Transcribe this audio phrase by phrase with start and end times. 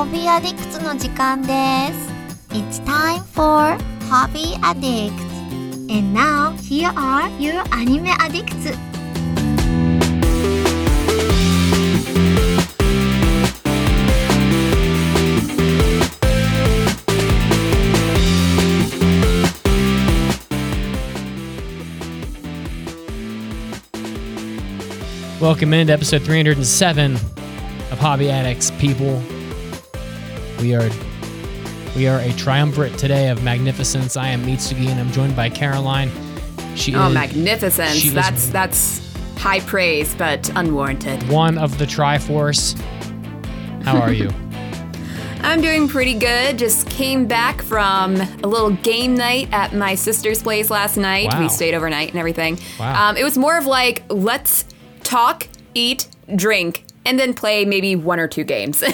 [0.00, 2.16] Hobby Addicts の時間です。
[2.50, 3.76] It's time for
[4.08, 5.36] Hobby Addicts.
[5.88, 8.76] And now, here are your anime addicts.
[25.40, 27.14] Welcome into episode 307
[27.92, 29.22] of Hobby Addicts, people.
[30.61, 30.89] We are
[31.95, 34.15] we are a triumvirate today of magnificence.
[34.15, 36.09] I am Mitsugi and I'm joined by Caroline.
[36.75, 38.13] She Oh, is magnificence.
[38.13, 39.01] That's that's
[39.37, 41.27] high praise, but unwarranted.
[41.29, 42.79] one of the Triforce.
[43.83, 44.29] How are you?
[45.41, 46.59] I'm doing pretty good.
[46.59, 51.33] Just came back from a little game night at my sister's place last night.
[51.33, 51.41] Wow.
[51.41, 52.59] We stayed overnight and everything.
[52.79, 53.09] Wow.
[53.09, 54.65] Um, it was more of like, let's
[55.03, 58.83] talk, eat, drink, and then play maybe one or two games.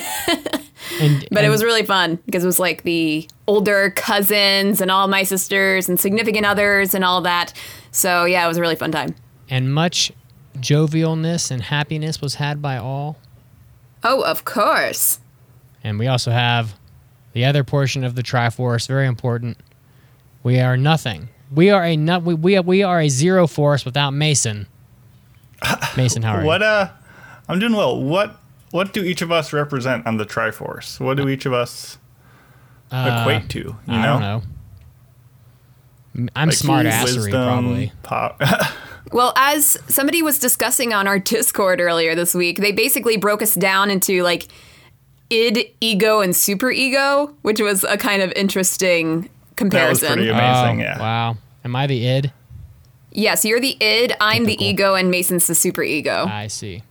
[1.00, 5.08] And, But it was really fun because it was like the older cousins and all
[5.08, 7.54] my sisters and significant others and all that.
[7.92, 9.16] So yeah, it was a really fun time.
[9.50, 10.12] and much
[10.58, 13.18] jovialness and happiness was had by all.
[14.04, 15.20] Oh, of course.
[15.84, 16.76] And we also have
[17.34, 19.58] the other portion of the Triforce, very important.
[20.44, 21.30] We are nothing.
[21.52, 22.24] We are a nut.
[22.24, 24.68] We, we, we are a zero force without Mason.
[25.98, 26.48] Mason, how are you?
[26.48, 26.90] What uh
[27.48, 28.02] I'm doing well.
[28.02, 28.36] What
[28.72, 31.00] what do each of us represent on the Triforce?
[31.00, 31.98] What do each of us
[32.92, 33.60] equate to?
[33.60, 33.94] You know?
[33.94, 34.42] Uh, I don't know.
[36.16, 37.92] M- I'm Like smart assery, probably.
[38.04, 38.42] Pop.
[39.14, 43.56] Well, as somebody was discussing on our Discord earlier this week, they basically broke us
[43.56, 44.50] down into like
[45.30, 50.08] id, ego, and super ego, which was a kind of interesting that was comparison.
[50.14, 51.00] pretty amazing, Oh, yeah.
[51.00, 51.38] Wow.
[51.64, 52.34] Am I the id?
[53.14, 56.26] Yes, you're the id, I'm the ego, and Mason's the super ego.
[56.28, 56.84] I see.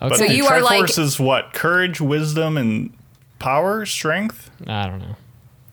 [0.00, 1.52] But So the you are like- Triforce is what?
[1.52, 2.92] Courage, wisdom, and
[3.38, 4.50] power, strength?
[4.66, 5.16] I don't know.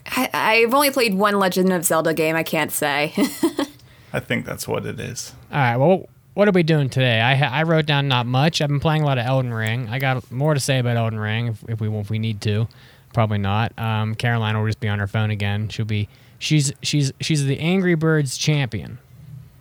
[0.05, 3.13] I, I've only played one Legend of Zelda game, I can't say.
[4.13, 5.33] I think that's what it is.
[5.51, 5.75] All right.
[5.77, 7.19] Well, what are we doing today?
[7.19, 8.61] I I wrote down not much.
[8.61, 9.89] I've been playing a lot of Elden Ring.
[9.89, 12.67] I got more to say about Elden Ring if, if we if we need to.
[13.13, 13.77] Probably not.
[13.77, 15.67] Um, Caroline will just be on her phone again.
[15.69, 16.07] She'll be
[16.39, 18.99] she's she's she's the Angry Birds champion.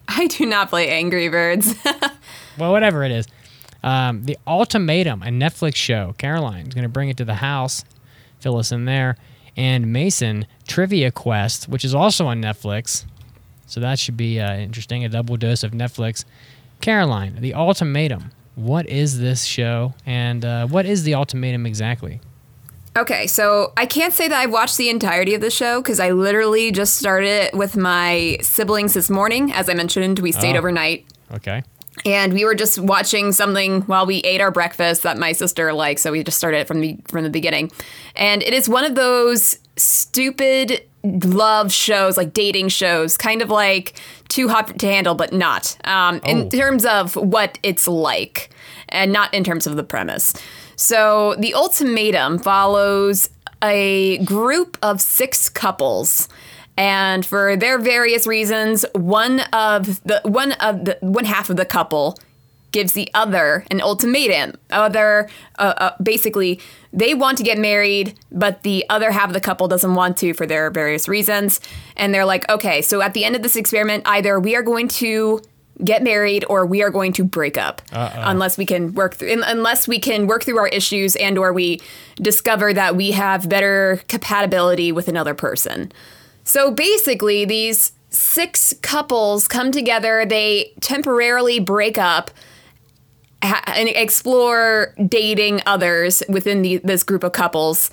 [0.06, 1.74] I do not play Angry Birds.
[2.58, 3.26] Well, whatever it is.
[3.82, 6.14] Um, the Ultimatum, a Netflix show.
[6.18, 7.84] Caroline's going to bring it to the house.
[8.40, 9.16] Fill us in there.
[9.56, 13.04] And Mason, Trivia Quest, which is also on Netflix.
[13.66, 15.04] So that should be uh, interesting.
[15.04, 16.24] A double dose of Netflix.
[16.80, 18.32] Caroline, the Ultimatum.
[18.54, 19.94] What is this show?
[20.04, 22.20] And uh, what is the Ultimatum exactly?
[22.96, 26.12] Okay, so I can't say that I've watched the entirety of the show because I
[26.12, 29.52] literally just started it with my siblings this morning.
[29.52, 30.58] As I mentioned, we stayed Oh.
[30.60, 31.04] overnight
[31.34, 31.62] Okay.
[32.06, 36.00] And we were just watching something while we ate our breakfast that my sister liked.
[36.00, 37.70] So we just started it from the from the beginning,
[38.14, 44.00] and it is one of those stupid love shows, like dating shows, kind of like
[44.28, 46.30] too hot to handle, but not um, Oh.
[46.30, 48.50] in terms of what it's like,
[48.88, 50.32] and not in terms of the premise.
[50.76, 53.30] So the ultimatum follows
[53.62, 56.28] a group of six couples
[56.76, 61.64] and for their various reasons one of the one of the one half of the
[61.64, 62.18] couple
[62.72, 64.58] gives the other an ultimatum.
[64.70, 66.60] Other uh, uh, basically
[66.92, 70.34] they want to get married but the other half of the couple doesn't want to
[70.34, 71.60] for their various reasons.
[71.96, 74.88] And they're like okay so at the end of this experiment either we are going
[74.88, 75.40] to
[75.84, 77.82] get married or we are going to break up.
[78.30, 81.80] Unless we can work through unless we can work through our issues and or we
[82.16, 85.92] discover that we have better compatibility with another person
[86.46, 92.30] so basically, these six couples come together, they temporarily break up
[93.42, 97.90] and explore dating others within the, this group of couples.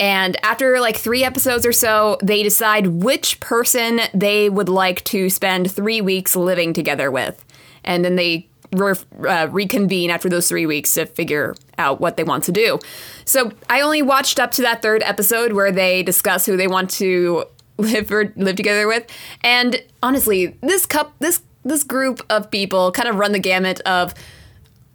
[0.00, 5.30] And after like three episodes or so, they decide which person they would like to
[5.30, 7.44] spend three weeks living together with.
[7.84, 8.94] And then they re-
[9.28, 12.80] uh, reconvene after those three weeks to figure out what they want to do.
[13.24, 16.90] So I only watched up to that third episode where they discuss who they want
[16.90, 17.46] to
[17.78, 19.06] live or live together with.
[19.42, 24.14] And honestly, this cup this this group of people kind of run the gamut of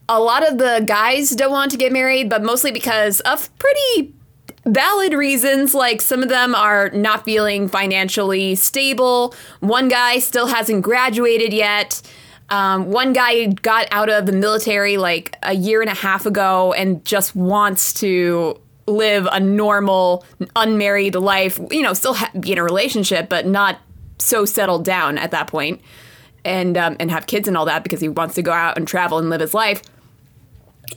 [0.07, 4.13] a lot of the guys don't want to get married, but mostly because of pretty
[4.65, 5.73] valid reasons.
[5.73, 9.33] Like some of them are not feeling financially stable.
[9.59, 12.01] One guy still hasn't graduated yet.
[12.49, 16.73] Um, one guy got out of the military like a year and a half ago
[16.73, 20.25] and just wants to live a normal,
[20.55, 21.59] unmarried life.
[21.69, 23.79] You know, still ha- be in a relationship, but not
[24.17, 25.81] so settled down at that point,
[26.45, 28.87] and um, and have kids and all that because he wants to go out and
[28.87, 29.81] travel and live his life.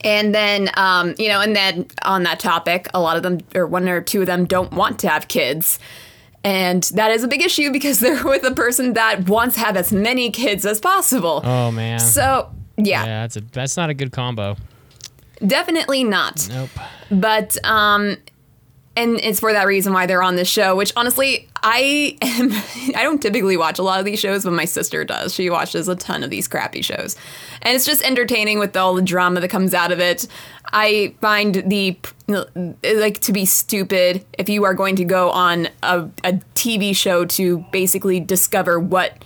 [0.03, 3.67] And then, um, you know, and then on that topic, a lot of them, or
[3.67, 5.79] one or two of them, don't want to have kids.
[6.43, 9.77] And that is a big issue because they're with a person that wants to have
[9.77, 11.41] as many kids as possible.
[11.45, 12.01] Oh man.
[12.01, 14.57] So, yeah, yeah, that's a that's not a good combo.
[15.47, 16.49] definitely not.
[16.51, 16.71] Nope.
[17.21, 18.17] But um
[18.97, 22.53] and it's for that reason why they're on this show, which honestly, I am
[22.97, 25.35] I don't typically watch a lot of these shows, but my sister does.
[25.35, 27.17] She watches a ton of these crappy shows.
[27.63, 30.27] And it's just entertaining with all the drama that comes out of it.
[30.73, 31.97] I find the
[32.83, 37.25] like to be stupid if you are going to go on a, a TV show
[37.25, 39.25] to basically discover what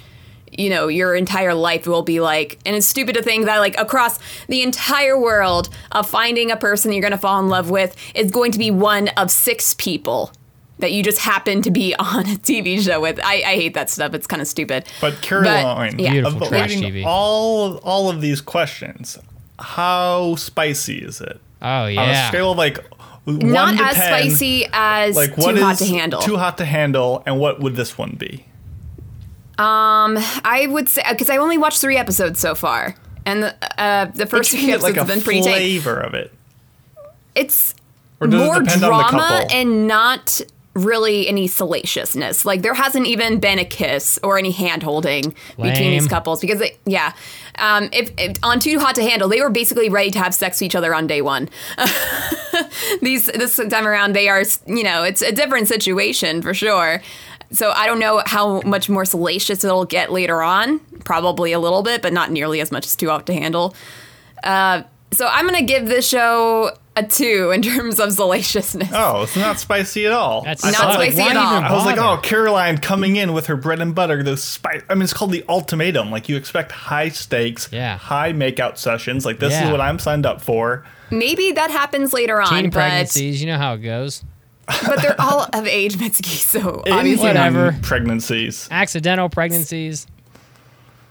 [0.58, 3.78] you know your entire life will be like and it's stupid to think that like
[3.78, 4.18] across
[4.48, 8.30] the entire world of finding a person you're going to fall in love with is
[8.30, 10.32] going to be one of six people
[10.80, 13.88] that you just happen to be on a tv show with i, I hate that
[13.88, 16.12] stuff it's kind of stupid But Caroline, yeah.
[16.12, 17.04] Beautiful trash TV.
[17.06, 19.18] all all of these questions,
[19.58, 21.40] how spicy is it?
[21.62, 22.28] Oh On a yeah.
[22.28, 22.78] scale of like
[23.24, 26.36] one not to as 10, spicy as like too what is hot to handle Too
[26.36, 28.44] hot to handle, and what would this one be?
[29.58, 32.94] I would say because i only watched three episodes so far
[33.26, 36.32] and the, uh, the first three episodes like have been pretty tame flavor of it.
[37.34, 37.74] it's
[38.20, 40.40] it more the drama and not
[40.78, 42.44] really any salaciousness.
[42.44, 46.58] Like there hasn't even been a kiss or any hand holding between these couples because
[46.60, 47.12] they, yeah,
[47.58, 50.60] um, if, if on Too Hot to Handle, they were basically ready to have sex
[50.60, 51.48] with each other on day one.
[53.02, 57.02] these this time around, they are you know it's a different situation for sure.
[57.50, 60.80] So I don't know how much more salacious it'll get later on.
[61.04, 63.74] Probably a little bit, but not nearly as much as Too Hot to Handle.
[64.42, 68.90] Uh, so I'm gonna give this show a two in terms of salaciousness.
[68.92, 70.42] Oh, it's not spicy at all.
[70.42, 71.52] That's I Not spicy why at all.
[71.52, 74.82] even I was like, oh, Caroline coming in with her bread and butter, the spice.
[74.90, 76.10] I mean, it's called the ultimatum.
[76.10, 77.96] Like you expect high stakes, Yeah.
[77.96, 79.24] high makeout sessions.
[79.24, 79.66] Like this Yeah.
[79.66, 80.84] is what I'm signed up for.
[81.10, 84.22] Maybe that happens later on, Teen but pregnancies, you know how it goes.
[84.86, 86.36] But they're all of age, Mitsugi.
[86.36, 87.76] So Anything obviously, Whatever.
[87.82, 88.68] Pregnancies.
[88.70, 90.06] Accidental pregnancies.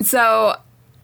[0.02, 0.56] so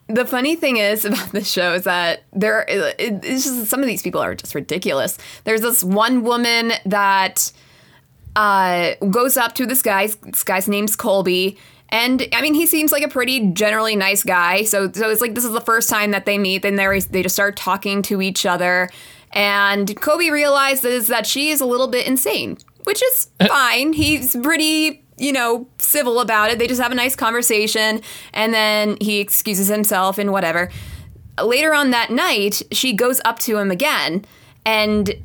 [0.08, 3.88] the funny thing is about this show is that there it, it's just some of
[3.88, 5.18] these people are just ridiculous.
[5.44, 7.52] There's this one woman that
[8.36, 10.08] uh, goes up to this guy.
[10.08, 11.58] This guy's name's Colby.
[11.90, 14.64] And I mean, he seems like a pretty generally nice guy.
[14.64, 16.64] So, so it's like this is the first time that they meet.
[16.64, 18.90] Then they they just start talking to each other,
[19.34, 23.48] and Colby realizes that she is a little bit insane, which is eh.
[23.48, 23.94] fine.
[23.94, 26.60] He's pretty, you know, civil about it.
[26.60, 28.02] They just have a nice conversation,
[28.34, 30.70] and then he excuses himself and whatever.
[31.42, 34.24] Later on that night, she goes up to him again,
[34.66, 35.16] and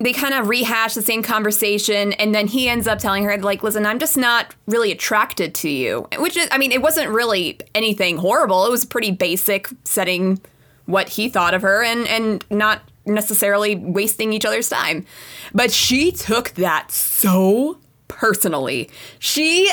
[0.00, 3.62] they kind of rehash the same conversation and then he ends up telling her like
[3.62, 7.56] listen i'm just not really attracted to you which is i mean it wasn't really
[7.72, 10.40] anything horrible it was pretty basic setting
[10.86, 15.04] what he thought of her and and not necessarily wasting each other's time.
[15.52, 17.78] But she took that so
[18.08, 18.90] personally.
[19.18, 19.70] She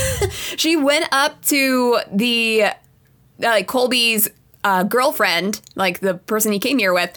[0.56, 2.72] she went up to the uh,
[3.40, 4.28] like Colby's
[4.64, 7.16] uh, girlfriend, like the person he came here with,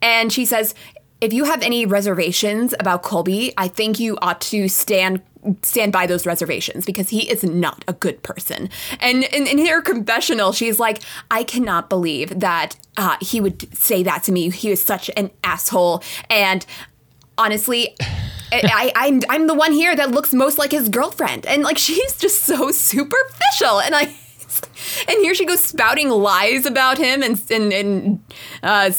[0.00, 0.74] and she says,
[1.20, 5.22] "If you have any reservations about Colby, I think you ought to stand."
[5.62, 8.68] Stand by those reservations because he is not a good person.
[8.98, 10.98] And in, in her confessional, she's like,
[11.30, 14.50] I cannot believe that uh, he would say that to me.
[14.50, 16.02] He was such an asshole.
[16.28, 16.66] And
[17.38, 17.94] honestly,
[18.52, 22.16] I, I'm I'm the one here that looks most like his girlfriend, and like she's
[22.16, 24.14] just so superficial, and I.
[25.08, 28.20] And here she goes spouting lies about him and and, and
[28.62, 28.90] uh,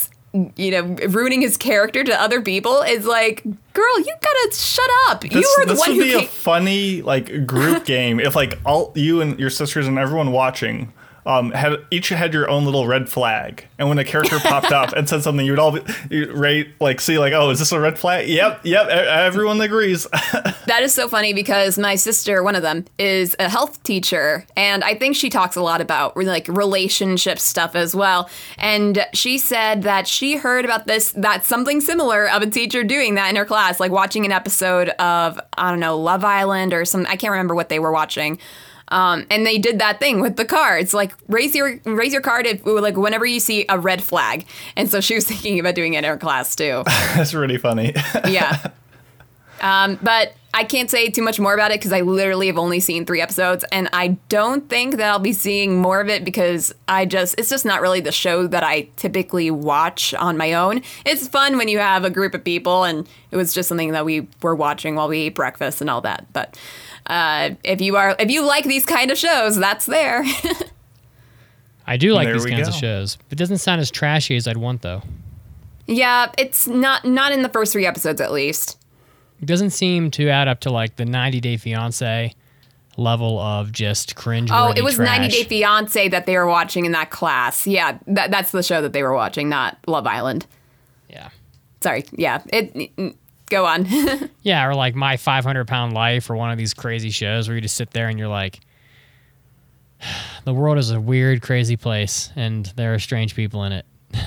[0.55, 2.81] you know ruining his character to other people.
[2.81, 5.21] Is like, girl, you gotta shut up.
[5.21, 6.03] This, you are the one who.
[6.03, 9.87] this would be a funny like group game if like all you and your sisters
[9.87, 10.91] and everyone watching
[11.27, 14.93] um, had each had your own little red flag, and when a character popped up
[14.93, 15.77] and said something, you would all
[16.09, 18.27] rate like see like oh is this a red flag?
[18.29, 18.87] Yep, yep.
[18.87, 20.07] Everyone agrees.
[20.67, 24.83] That is so funny because my sister, one of them, is a health teacher, and
[24.83, 28.29] I think she talks a lot about like relationship stuff as well.
[28.57, 33.15] And she said that she heard about this, that something similar of a teacher doing
[33.15, 36.83] that in her class, like watching an episode of I don't know Love Island or
[36.83, 37.05] some.
[37.07, 38.37] I can't remember what they were watching.
[38.89, 42.45] Um, and they did that thing with the cards, like raise your raise your card
[42.45, 44.45] if like whenever you see a red flag.
[44.75, 46.83] And so she was thinking about doing it in her class too.
[47.15, 47.93] That's really funny.
[48.27, 48.67] yeah.
[49.61, 52.79] Um, but I can't say too much more about it because I literally have only
[52.79, 56.73] seen three episodes, and I don't think that I'll be seeing more of it because
[56.87, 60.81] I just it's just not really the show that I typically watch on my own.
[61.05, 64.05] It's fun when you have a group of people, and it was just something that
[64.05, 66.25] we were watching while we ate breakfast and all that.
[66.33, 66.57] But
[67.05, 70.23] uh, if you are if you like these kind of shows, that's there.
[71.89, 72.79] I do like There these we kinds of go.
[72.79, 73.17] shows.
[73.29, 75.01] It doesn't sound as trashy as I'd want though.
[75.85, 78.77] Yeah, it's not not in the first three episodes at least.
[79.41, 82.33] It doesn't seem to add up to like the 90 Day Fiance
[82.97, 84.49] level of just cringe.
[84.51, 87.67] Oh, it was 90 Day Fiance that they were watching in that class.
[87.67, 90.47] Yeah, that, that's the show that they were watching, not Love Island.
[91.09, 91.29] Yeah.
[91.81, 92.03] Sorry.
[92.11, 92.41] Yeah.
[92.51, 93.15] It.
[93.49, 93.87] Go on.
[94.41, 97.61] Yeah, or like My 500 Pound Life or one of these crazy shows where you
[97.61, 98.61] just sit there and you're like,
[100.45, 103.85] the world is a weird, crazy place and there are strange people in it.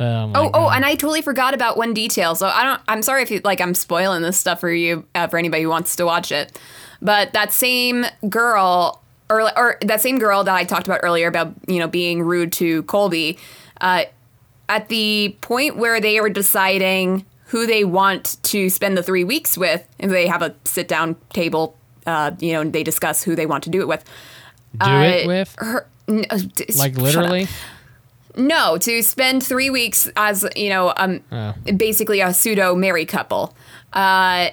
[0.00, 2.34] oh, Oh, oh, and I totally forgot about one detail.
[2.34, 2.80] So I don't.
[2.88, 3.60] I'm sorry if you like.
[3.60, 6.58] I'm spoiling this stuff for you uh, for anybody who wants to watch it.
[7.02, 11.54] But that same girl, or or that same girl that I talked about earlier about
[11.68, 13.38] you know being rude to Colby,
[13.80, 14.04] uh,
[14.68, 19.58] at the point where they were deciding who they want to spend the three weeks
[19.58, 21.76] with, and they have a sit down table.
[22.06, 24.04] Uh, you know, and they discuss who they want to do it with.
[24.78, 25.54] Do it uh, with?
[25.58, 26.38] Her, n- uh,
[26.76, 27.46] Like literally?
[28.40, 31.54] No, to spend three weeks as you know, um, Oh.
[31.76, 33.54] basically a pseudo married couple.
[33.92, 34.50] Uh,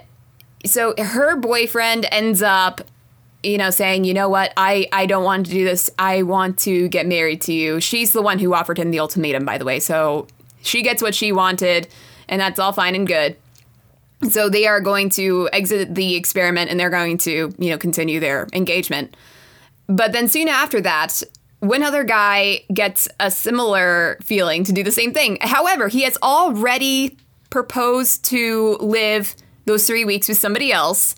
[0.65, 2.81] so her boyfriend ends up,
[3.43, 5.89] you know, saying, you know what, I I don't want to do this.
[5.97, 7.79] I want to get married to you.
[7.79, 9.79] She's the one who offered him the ultimatum, by the way.
[9.79, 10.27] So
[10.61, 11.87] she gets what she wanted,
[12.27, 13.37] and that's all fine and good.
[14.31, 18.19] So they are going to exit the experiment, and they're going to, you know, continue
[18.19, 19.15] their engagement.
[19.87, 21.21] But then soon after that,
[21.59, 25.37] one other guy gets a similar feeling to do the same thing.
[25.41, 27.17] However, he has already
[27.49, 29.35] proposed to live
[29.65, 31.15] those three weeks with somebody else.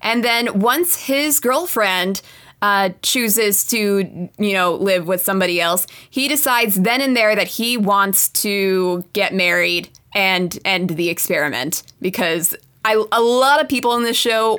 [0.00, 2.22] And then once his girlfriend
[2.62, 7.48] uh, chooses to, you know, live with somebody else, he decides then and there that
[7.48, 13.94] he wants to get married and end the experiment because I, a lot of people
[13.96, 14.58] in this show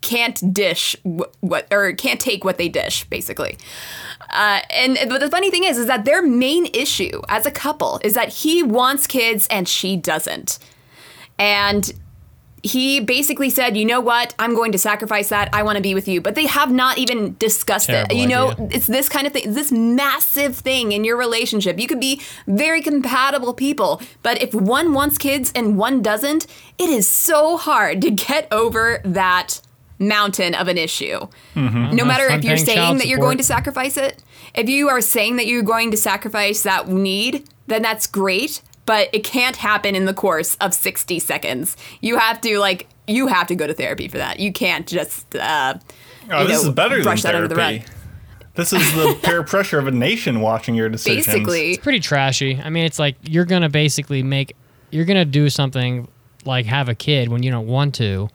[0.00, 3.56] can't dish wh- what or can't take what they dish basically
[4.34, 8.00] uh, and but the funny thing is is that their main issue as a couple
[8.02, 10.58] is that he wants kids and she doesn't.
[11.38, 11.92] And
[12.64, 14.34] he basically said you know what?
[14.38, 15.50] I'm going to sacrifice that.
[15.52, 16.20] I want to be with you.
[16.20, 18.68] But they have not even discussed Terrible it you know idea.
[18.72, 21.78] it's this kind of thing this massive thing in your relationship.
[21.78, 26.88] You could be very compatible people but if one wants kids and one doesn't it
[26.88, 29.60] is so hard to get over that
[29.98, 31.20] mountain of an issue
[31.54, 34.22] no matter if you're saying that you're going to sacrifice it
[34.54, 39.08] if you are saying that you're going to sacrifice that need then that's great but
[39.12, 43.46] it can't happen in the course of 60 seconds you have to like you have
[43.46, 45.74] to go to therapy for that you can't just uh
[46.30, 47.80] Oh, you this know, is better than brush that under the therapy.
[47.80, 47.88] rug.
[48.54, 51.26] This is the peer pressure of a nation watching your decisions.
[51.26, 52.58] basically it's pretty trashy.
[52.64, 54.56] I mean, it's like you're gonna basically make
[54.90, 56.08] you're gonna do something
[56.46, 58.30] like have a kid when you don't want to,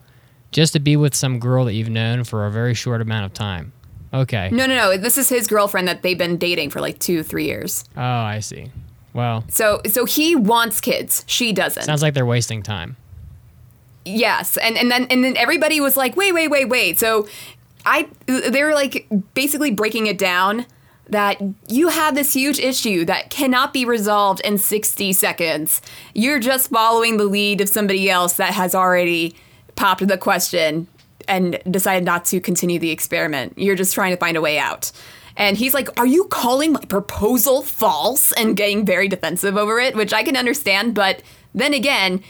[0.52, 3.32] just to be with some girl that you've known for a very short amount of
[3.32, 3.72] time.
[4.12, 4.48] Okay.
[4.50, 7.44] no no no this is his girlfriend that they've been dating for like two three
[7.44, 8.72] years Oh, I see.
[9.12, 12.96] Well, so so he wants kids she doesn't sounds like they're wasting time.
[14.04, 16.98] Yes, and and then and then everybody was like, wait, wait, wait, wait.
[16.98, 17.28] So,
[17.84, 20.66] I they're like basically breaking it down
[21.08, 25.82] that you have this huge issue that cannot be resolved in 60 seconds.
[26.14, 29.34] You're just following the lead of somebody else that has already
[29.80, 30.86] popped the question
[31.26, 33.54] and decided not to continue the experiment.
[33.56, 34.92] You're just trying to find a way out.
[35.36, 38.30] And he's like, Are you calling my proposal false?
[38.32, 40.94] And getting very defensive over it, which I can understand.
[40.94, 41.22] But
[41.54, 42.22] then again,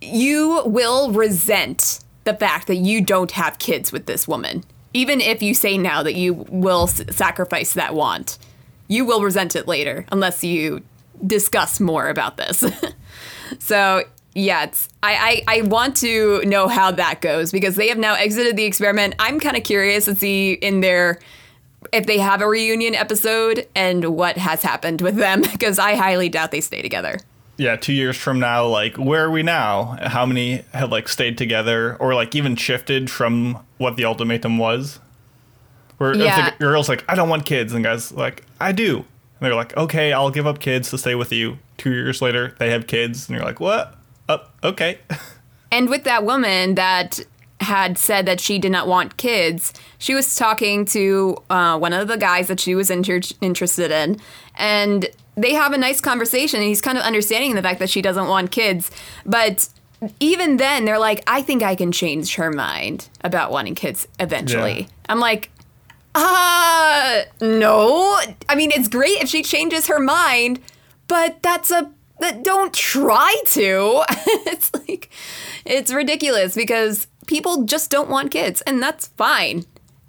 [0.00, 4.62] you will resent the fact that you don't have kids with this woman.
[4.94, 8.38] Even if you say now that you will s- sacrifice that want,
[8.86, 10.84] you will resent it later unless you
[11.26, 12.62] discuss more about this.
[13.58, 14.04] so,
[14.34, 18.14] yeah, it's, I, I, I want to know how that goes because they have now
[18.14, 19.14] exited the experiment.
[19.18, 21.18] I'm kind of curious to see in their
[21.92, 26.28] if they have a reunion episode and what has happened with them because I highly
[26.28, 27.18] doubt they stay together.
[27.56, 29.96] Yeah, two years from now, like where are we now?
[30.02, 35.00] How many have like stayed together or like even shifted from what the ultimatum was?
[35.96, 36.50] Where Yeah.
[36.50, 38.98] the girl's like, I don't want kids, and the guy's like, I do.
[38.98, 39.04] And
[39.40, 41.58] they're like, okay, I'll give up kids to stay with you.
[41.76, 43.97] Two years later, they have kids, and you're like, what?
[44.28, 44.98] Oh, okay.
[45.70, 47.20] And with that woman that
[47.60, 52.08] had said that she did not want kids, she was talking to uh, one of
[52.08, 54.18] the guys that she was inter- interested in,
[54.56, 56.60] and they have a nice conversation.
[56.60, 58.90] And he's kind of understanding the fact that she doesn't want kids,
[59.26, 59.68] but
[60.20, 64.80] even then, they're like, "I think I can change her mind about wanting kids eventually."
[64.80, 64.86] Yeah.
[65.08, 65.50] I'm like,
[66.14, 68.18] uh, no.
[68.48, 70.60] I mean, it's great if she changes her mind,
[71.06, 74.02] but that's a that don't try to.
[74.46, 75.10] it's like
[75.64, 79.64] it's ridiculous because people just don't want kids and that's fine.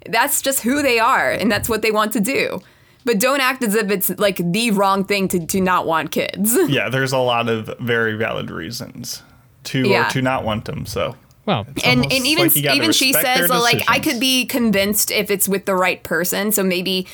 [0.06, 2.60] That's just who they are and that's what they want to do.
[3.04, 6.56] but don't act as if it's like the wrong thing to, to not want kids.
[6.68, 9.22] Yeah, there's a lot of very valid reasons
[9.64, 10.06] to Yeah.
[10.06, 10.86] or to not want them.
[10.86, 15.10] So Well, and and even like even she says uh, like I could be convinced
[15.10, 16.52] if it's with the right person.
[16.52, 17.06] So maybe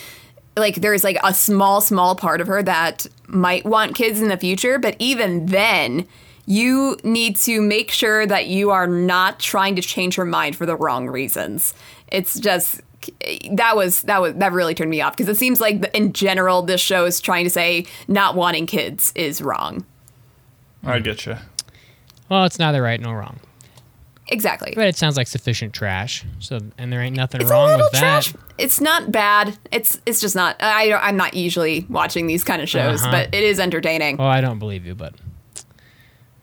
[0.57, 4.37] like there's like a small small part of her that might want kids in the
[4.37, 6.07] future, but even then
[6.47, 10.65] you need to make sure that you are not trying to change her mind for
[10.65, 11.75] the wrong reasons.
[12.09, 12.81] It's just
[13.53, 16.63] that was that was that really turned me off because it seems like in general
[16.63, 19.85] this show is trying to say not wanting kids is wrong.
[20.85, 21.37] I get you.
[22.29, 23.41] well, it's neither right nor wrong.
[24.29, 24.73] Exactly.
[24.75, 26.25] But it sounds like sufficient trash.
[26.41, 28.23] So, and there ain't nothing It's wrong a little with that.
[28.25, 28.35] trash.
[28.59, 29.57] It's not bad.
[29.71, 30.57] It's it's just not.
[30.61, 33.11] I I'm not usually watching these kind of shows, Uh-huh.
[33.13, 34.21] but it is entertaining.
[34.21, 35.15] Oh, I don't believe you, but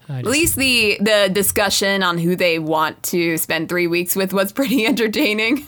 [0.08, 4.32] I At least the the discussion on who they want to spend three weeks with
[4.34, 5.68] was pretty entertaining.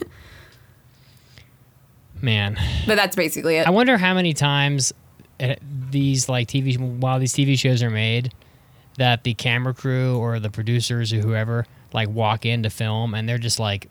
[2.22, 2.58] man,
[2.88, 3.68] but that's basically it.
[3.68, 4.94] I wonder how many times
[5.92, 8.34] these like TV while these TV shows are made
[8.98, 13.28] that the camera crew or the producers or whoever like walk in to film and
[13.28, 13.90] they're just like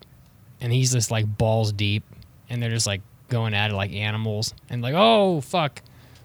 [0.61, 2.03] and he's just like balls deep
[2.49, 5.81] and they're just like going at it like animals and like oh fuck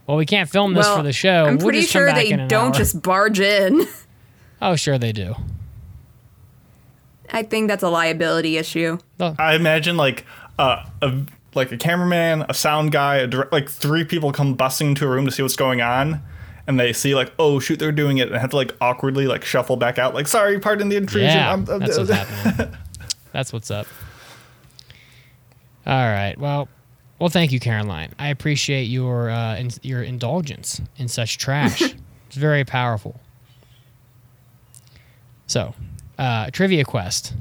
[0.07, 2.53] well we can't film this well, for the show I'm We'll pretty sure they don't
[2.53, 3.87] hour." just barge in.
[4.63, 5.35] oh sure they do
[7.33, 8.99] I think that's a liability issue.
[9.21, 10.25] I imagine like
[10.59, 11.23] uh, a
[11.55, 15.09] like a cameraman, a sound guy, a direct, like three people come busting into a
[15.09, 16.23] room to see what's going on,
[16.71, 19.45] and they see like, oh shoot, they're doing it, and have to like awkwardly like
[19.45, 21.29] shuffle back out, like sorry, pardon the intrusion.
[21.29, 22.77] Yeah, I'm- I'm- that's what's happening.
[23.33, 23.87] That's what's up.
[25.87, 26.37] All right.
[26.39, 26.69] Well,
[27.19, 28.13] well, thank you, Caroline.
[28.19, 31.81] I appreciate your uh, in, your indulgence in such trash.
[32.27, 33.21] it's very powerful.
[35.47, 35.75] So,
[36.19, 37.35] uh, Trivia Quest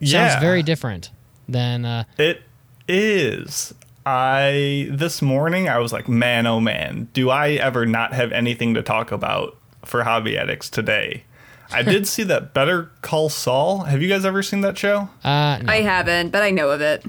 [0.00, 1.10] yeah, sounds very different
[1.48, 2.42] than uh, It
[2.88, 3.72] is.
[4.06, 8.74] I this morning I was like, man, oh man, do I ever not have anything
[8.74, 11.24] to talk about for hobby addicts today?
[11.72, 13.80] I did see that Better Call Saul.
[13.84, 15.08] Have you guys ever seen that show?
[15.24, 17.04] uh, no, I haven't, but I know of it.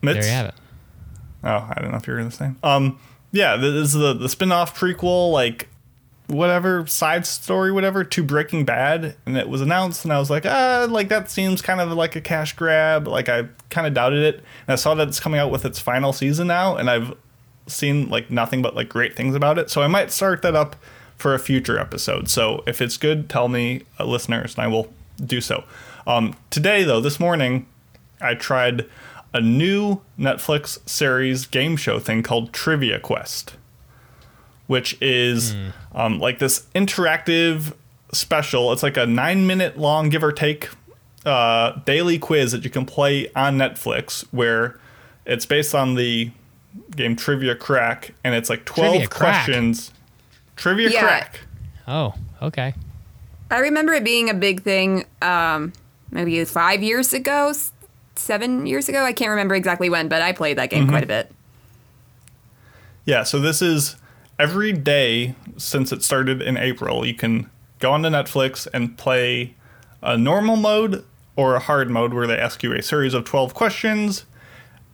[0.00, 0.54] there you have it.
[1.44, 2.56] Oh, I don't know if you're the same.
[2.62, 2.98] Um,
[3.32, 5.68] yeah, this is the the spin-off prequel, like
[6.32, 10.44] whatever side story, whatever to Breaking Bad, and it was announced, and I was like,
[10.46, 13.06] ah, like that seems kind of like a cash grab.
[13.06, 15.78] Like I kind of doubted it, and I saw that it's coming out with its
[15.78, 17.14] final season now, and I've
[17.66, 20.76] seen like nothing but like great things about it, so I might start that up
[21.16, 22.28] for a future episode.
[22.28, 24.92] So if it's good, tell me, uh, listeners, and I will
[25.24, 25.64] do so.
[26.06, 27.66] Um, today, though, this morning,
[28.20, 28.86] I tried
[29.32, 33.56] a new Netflix series game show thing called Trivia Quest,
[34.66, 35.54] which is
[35.94, 37.74] um, like this interactive
[38.12, 38.72] special.
[38.72, 40.68] It's like a nine minute long, give or take,
[41.24, 44.78] uh, daily quiz that you can play on Netflix, where
[45.24, 46.30] it's based on the
[46.96, 49.44] game Trivia Crack, and it's like 12 Trivia Crack.
[49.44, 49.92] questions.
[50.56, 51.00] Trivia Yeah.
[51.00, 51.40] Crack.
[51.88, 52.74] Oh, okay.
[53.50, 55.72] I remember it being a big thing, um,
[56.10, 57.52] maybe five years ago,
[58.16, 59.04] seven years ago.
[59.04, 61.30] I can't remember exactly when, but I played that game quite a bit.
[63.04, 63.96] Yeah, so this is
[64.38, 67.06] every day since it started in April.
[67.06, 69.54] You can go onto Netflix and play
[70.02, 71.04] a normal mode
[71.36, 74.26] or a hard mode where they ask you a series of 12 questions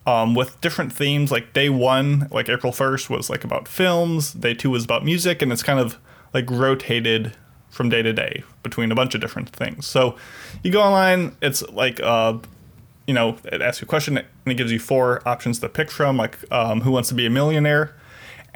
[0.07, 1.31] um, with different themes.
[1.31, 5.42] Like day one, like April 1st, was like about films, day two was about music,
[5.42, 5.98] and it's kind of
[6.33, 7.37] like rotated
[7.68, 9.87] from day to day between a bunch of different things.
[9.87, 10.16] So
[10.62, 12.38] you go online, it's like, uh,
[13.07, 15.90] you know, it asks you a question and it gives you four options to pick
[15.90, 17.94] from, like um, Who Wants to Be a Millionaire?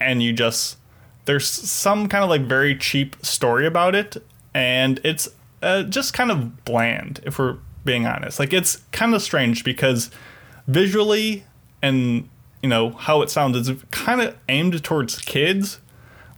[0.03, 0.79] And you just,
[1.25, 4.17] there's some kind of like very cheap story about it.
[4.55, 5.29] And it's
[5.63, 8.39] uh, just kind of bland, if we're being honest.
[8.39, 10.11] Like, it's kind of strange because
[10.67, 11.45] visually
[11.81, 12.29] and,
[12.63, 15.79] you know, how it sounds is kind of aimed towards kids.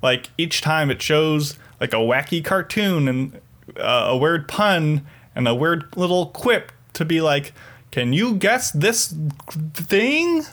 [0.02, 3.40] Like, each time it shows like a wacky cartoon and
[3.78, 7.52] uh, a weird pun and a weird little quip to be like,
[7.90, 9.14] can you guess this
[9.74, 10.44] thing?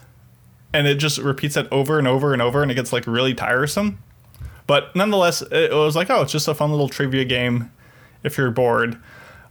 [0.74, 3.34] And it just repeats that over and over and over, and it gets like really
[3.34, 4.00] tiresome.
[4.68, 7.72] But nonetheless, it was like, oh, it's just a fun little trivia game
[8.24, 8.98] if you're bored.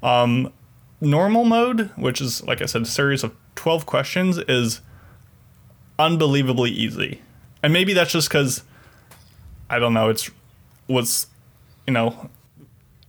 [0.03, 0.53] Um,
[1.01, 4.81] normal mode, which is like I said, a series of 12 questions, is
[5.99, 7.21] unbelievably easy.
[7.63, 8.63] And maybe that's just because
[9.69, 10.31] I don't know, it's
[10.89, 11.27] was
[11.87, 12.31] you know,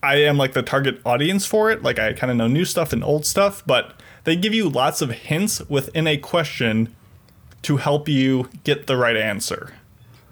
[0.04, 1.84] I am like the target audience for it.
[1.84, 5.02] Like I kind of know new stuff and old stuff, but they give you lots
[5.02, 6.96] of hints within a question
[7.64, 9.74] to help you get the right answer.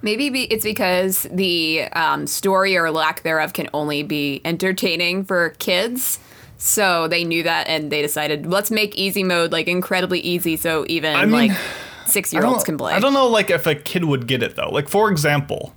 [0.01, 5.49] Maybe be, it's because the um, story or lack thereof can only be entertaining for
[5.59, 6.19] kids.
[6.57, 10.55] So they knew that and they decided, let's make easy mode like incredibly easy.
[10.57, 11.57] So even I mean- like
[12.05, 12.93] six year olds can play.
[12.93, 14.69] I don't know, like if a kid would get it though.
[14.69, 15.75] Like for example,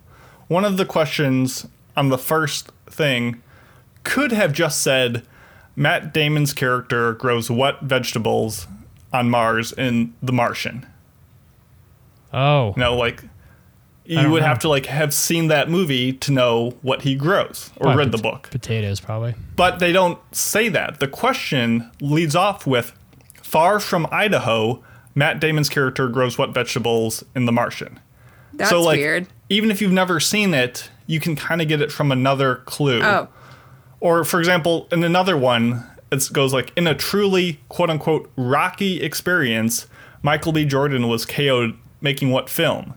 [0.49, 3.43] one of the questions on the first thing
[4.05, 5.27] could have just said,
[5.75, 8.67] Matt Damon's character grows what vegetables
[9.13, 10.87] on Mars in The Martian.
[12.33, 13.23] Oh, You know, like
[14.05, 14.49] you would know.
[14.49, 18.13] have to like have seen that movie to know what he grows or Probably read
[18.13, 18.49] the book.
[18.51, 19.35] Potatoes, probably.
[19.57, 20.99] But they don't say that.
[20.99, 22.93] The question leads off with
[23.43, 24.83] Far from Idaho,
[25.15, 28.01] Matt Damon's character grows what vegetables in The Martian.
[28.55, 29.29] That's so like weird.
[29.49, 33.03] even if you've never seen it, you can kind of get it from another clue.
[33.03, 33.29] Oh,
[34.01, 39.01] Or for example, in another one, it goes like in a truly quote unquote rocky
[39.03, 39.87] experience,
[40.23, 40.65] Michael B.
[40.65, 42.95] Jordan was KO'd making what film?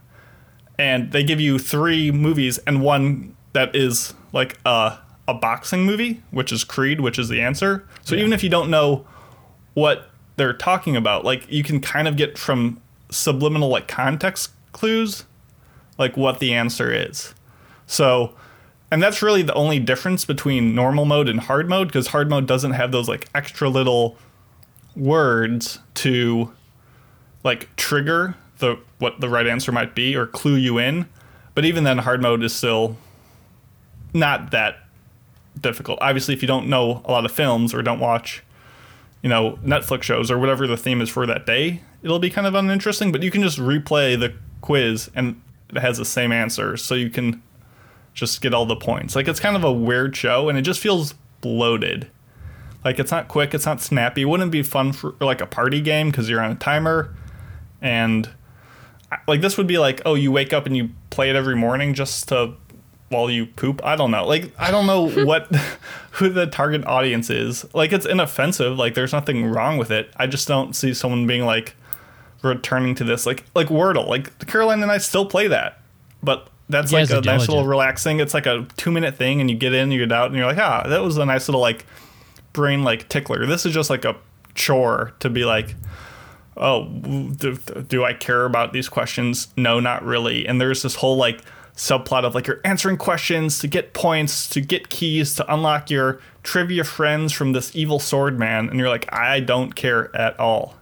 [0.77, 6.21] And they give you three movies and one that is like a a boxing movie,
[6.31, 7.87] which is Creed, which is the answer.
[8.03, 9.05] So even if you don't know
[9.73, 15.25] what they're talking about, like you can kind of get from subliminal like context clues
[15.97, 17.33] like what the answer is.
[17.87, 18.35] So,
[18.91, 22.45] and that's really the only difference between normal mode and hard mode because hard mode
[22.47, 24.17] doesn't have those like extra little
[24.95, 26.51] words to
[27.43, 31.07] like trigger the what the right answer might be or clue you in.
[31.53, 32.97] But even then hard mode is still
[34.13, 34.77] not that
[35.59, 35.99] difficult.
[36.01, 38.43] Obviously, if you don't know a lot of films or don't watch
[39.25, 42.45] you know, Netflix shows or whatever the theme is for that day, it'll be kind
[42.45, 46.77] of uninteresting, but you can just replay the quiz and it has the same answer
[46.77, 47.41] so you can
[48.13, 49.15] just get all the points.
[49.15, 52.07] Like it's kind of a weird show and it just feels bloated.
[52.83, 54.21] Like it's not quick, it's not snappy.
[54.21, 57.11] It wouldn't be fun for like a party game because you're on a timer
[57.81, 58.29] and
[59.27, 61.93] like this would be like, oh, you wake up and you play it every morning
[61.93, 62.53] just to
[63.09, 63.81] while you poop.
[63.85, 64.25] I don't know.
[64.25, 65.47] Like I don't know what
[66.11, 67.65] who the target audience is.
[67.73, 68.77] Like it's inoffensive.
[68.77, 70.11] Like there's nothing wrong with it.
[70.17, 71.75] I just don't see someone being like
[72.41, 73.25] returning to this.
[73.25, 74.07] Like like Wordle.
[74.07, 75.79] Like Caroline and I still play that,
[76.23, 77.69] but that's You like a nice little diligent.
[77.69, 78.19] relaxing.
[78.19, 80.47] It's like a two minute thing, and you get in, you get out, and you're
[80.47, 81.85] like, ah, that was a nice little like
[82.53, 83.45] brain like tickler.
[83.45, 84.15] This is just like a
[84.55, 85.75] chore to be like,
[86.57, 87.55] oh, do,
[87.87, 89.47] do I care about these questions?
[89.57, 90.47] No, not really.
[90.47, 91.41] And there's this whole like
[91.75, 96.21] subplot of like you're answering questions to get points, to get keys, to unlock your
[96.43, 98.69] trivia friends from this evil sword man.
[98.69, 100.75] And you're like, I don't care at all.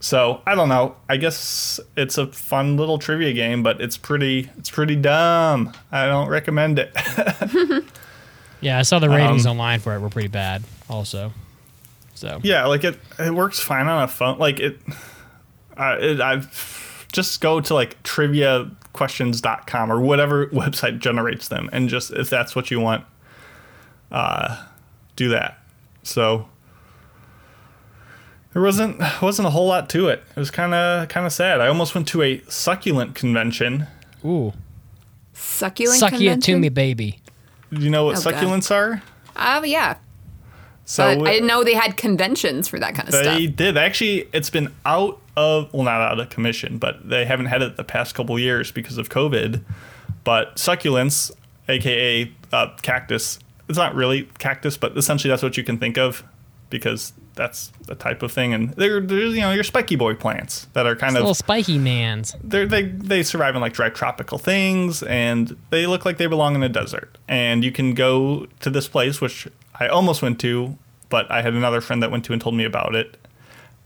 [0.00, 0.96] So I don't know.
[1.08, 5.72] I guess it's a fun little trivia game, but it's pretty it's pretty dumb.
[5.90, 6.92] I don't recommend it.
[8.60, 10.64] Yeah, I saw the ratings Um, online for it were pretty bad.
[10.88, 11.32] Also,
[12.14, 14.38] so Yeah, like it it works fine on a phone.
[14.38, 14.80] Like it,
[15.76, 22.10] uh, it I've just go to like triviaquestions.com or whatever website generates them and just
[22.12, 23.04] if that's what you want
[24.10, 24.64] uh
[25.16, 25.58] do that.
[26.02, 26.48] So
[28.52, 30.22] there wasn't wasn't a whole lot to it.
[30.30, 31.60] It was kind of kind of sad.
[31.60, 33.86] I almost went to a succulent convention.
[34.24, 34.52] ooh,
[35.32, 37.20] succulent suck it to me, baby.
[37.72, 38.34] Do you know what Oh, God.
[38.34, 39.02] succulents are?
[39.36, 39.96] Oh yeah,
[40.84, 43.38] So but I didn't know they had conventions for that kind of They stuff.
[43.38, 43.76] They did.
[43.76, 47.76] Actually, it's been out of, well, not out of commission, but they haven't had it
[47.76, 49.62] the past couple years because of COVID.
[50.24, 51.30] But succulents,
[51.68, 56.22] aka uh, cactus, it's not really cactus, but essentially that's what you can think of
[56.70, 58.52] because that's the type of thing.
[58.52, 61.78] And they're, they're you know, your spiky boy plants that are kind of Little spiky
[61.78, 62.36] mans.
[62.42, 66.54] they're, they they survive in like dry tropical things, and they look like they belong
[66.54, 67.18] in a desert.
[67.28, 71.54] And you can go to this place, which I almost went to, but I had
[71.54, 73.16] another friend that went to and told me about it,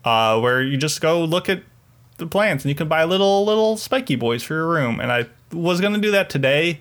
[0.04, 1.62] uh, where you just go look at
[2.18, 5.00] the plants, and you can buy little little spiky boys for your room.
[5.00, 6.80] And I was gonna do that today,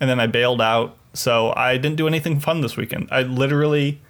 [0.00, 3.08] and then I bailed out, so I didn't do anything fun this weekend.
[3.10, 4.00] I literally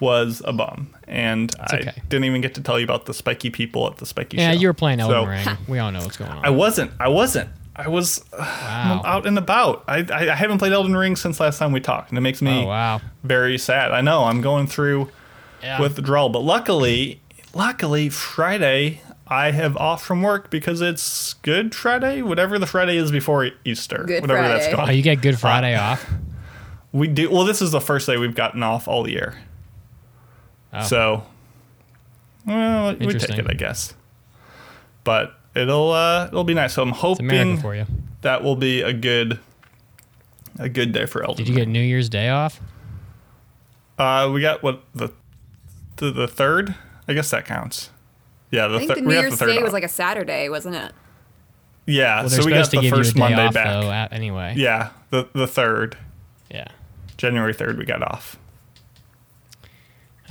[0.00, 3.86] was a bum, and I didn't even get to tell you about the spiky people
[3.86, 4.42] at the spiky show.
[4.42, 4.58] Yeah, show.
[4.60, 5.58] you were playing Elden So- Ring.
[5.68, 6.44] We all know what's going on.
[6.44, 6.90] I wasn't.
[7.00, 7.48] I wasn't.
[7.76, 9.02] I was uh, wow.
[9.04, 9.84] out and about.
[9.88, 12.40] I, I I haven't played Elden Ring since last time we talked, and it makes
[12.42, 13.00] me Oh wow.
[13.22, 13.90] very sad.
[13.90, 15.10] I know I'm going through
[15.62, 15.80] Yeah.
[15.80, 17.20] withdrawal, but luckily,
[17.52, 23.10] luckily Friday I have off from work because it's Good Friday, whatever the Friday is
[23.10, 24.88] before Easter, Good whatever that's called.
[24.88, 26.06] oh, you get Good Friday off.
[26.92, 27.28] We do.
[27.30, 29.34] Well, this is the first day we've gotten off all year,
[30.72, 30.82] Oh.
[30.82, 31.24] so
[32.46, 33.94] well, we take it, I guess.
[35.02, 36.74] But it'll uh, it'll be nice.
[36.74, 37.86] So I'm hoping America for you.
[38.22, 39.38] that will be a good
[40.58, 42.60] a good day for Elden Did you get New Year's Day off?
[43.98, 45.10] Uh, we got what the
[45.96, 46.74] the, the third?
[47.06, 47.90] I guess that counts.
[48.50, 49.54] Yeah, the I think thir- the New Year's the third.
[49.56, 50.92] Day was like a Saturday, wasn't it?
[51.86, 53.66] yeah, Well, so we got to the give you a first day Monday off back.
[53.66, 54.16] though.
[54.16, 54.54] Anyway.
[54.56, 55.96] Yeah, the the third,
[56.50, 56.68] Yeah.
[57.16, 58.36] January third, we got off.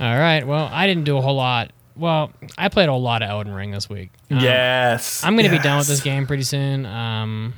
[0.00, 0.44] All right.
[0.46, 3.70] Well, I didn't do a whole lot well, I played a lot of Elden Ring
[3.70, 4.10] this week.
[4.30, 5.22] Um, yes.
[5.24, 6.86] I'm gonna be done with this game pretty soon.
[6.86, 7.54] Um,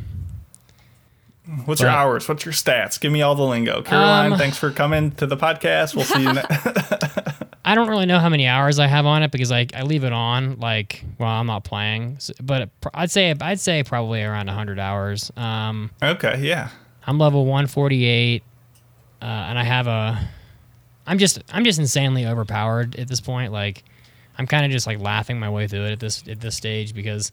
[1.64, 2.29] What's your hours?
[2.29, 2.99] What's your stats?
[3.01, 3.81] Give me all the lingo.
[3.83, 5.94] Caroline, Um, thanks for coming to the podcast.
[5.94, 6.51] We'll see you next.
[7.64, 10.03] I don't really know how many hours I have on it because I, I leave
[10.03, 12.16] it on like while I'm not playing.
[12.18, 15.31] So, but pr- I'd say I'd say probably around 100 hours.
[15.37, 16.70] Um, okay, yeah.
[17.07, 18.42] I'm level 148,
[19.22, 20.29] uh, and I have a.
[21.07, 23.53] I'm just I'm just insanely overpowered at this point.
[23.53, 23.85] Like,
[24.38, 26.94] I'm kind of just like laughing my way through it at this at this stage
[26.94, 27.33] because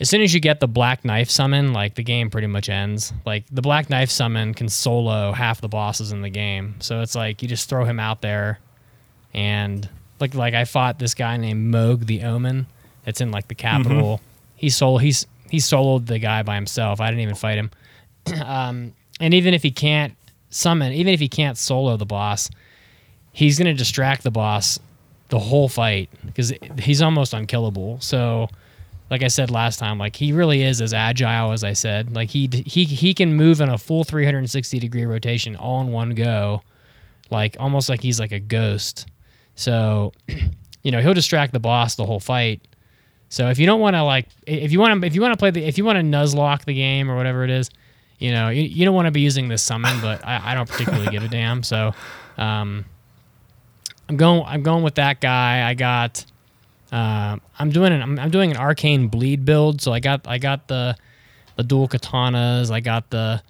[0.00, 3.12] as soon as you get the black knife summon, like the game pretty much ends.
[3.24, 7.14] Like the black knife summon can solo half the bosses in the game, so it's
[7.14, 8.58] like you just throw him out there,
[9.32, 9.88] and
[10.20, 12.66] like like I fought this guy named Moog the Omen.
[13.04, 14.20] That's in like the capital.
[14.56, 17.00] He solo he's he soloed the guy by himself.
[17.00, 17.70] I didn't even fight him.
[18.44, 20.16] um, and even if he can't
[20.50, 22.50] summon, even if he can't solo the boss,
[23.32, 24.78] he's gonna distract the boss
[25.28, 28.00] the whole fight because he's almost unkillable.
[28.00, 28.48] So,
[29.10, 32.14] like I said last time, like he really is as agile as I said.
[32.14, 36.10] Like he he he can move in a full 360 degree rotation all in one
[36.10, 36.62] go,
[37.30, 39.06] like almost like he's like a ghost.
[39.54, 40.12] So,
[40.82, 42.66] you know, he'll distract the boss the whole fight.
[43.28, 45.38] So if you don't want to like, if you want to, if you want to
[45.38, 47.70] play the, if you want to nuzlocke the game or whatever it is,
[48.18, 50.68] you know, you, you don't want to be using this summon, but I, I don't
[50.68, 51.62] particularly give a damn.
[51.62, 51.94] So,
[52.38, 52.84] um,
[54.08, 55.68] I'm going, I'm going with that guy.
[55.68, 56.24] I got,
[56.92, 59.80] uh, I'm doing an, I'm, I'm doing an arcane bleed build.
[59.80, 60.96] So I got, I got the,
[61.56, 62.70] the dual katanas.
[62.70, 63.42] I got the,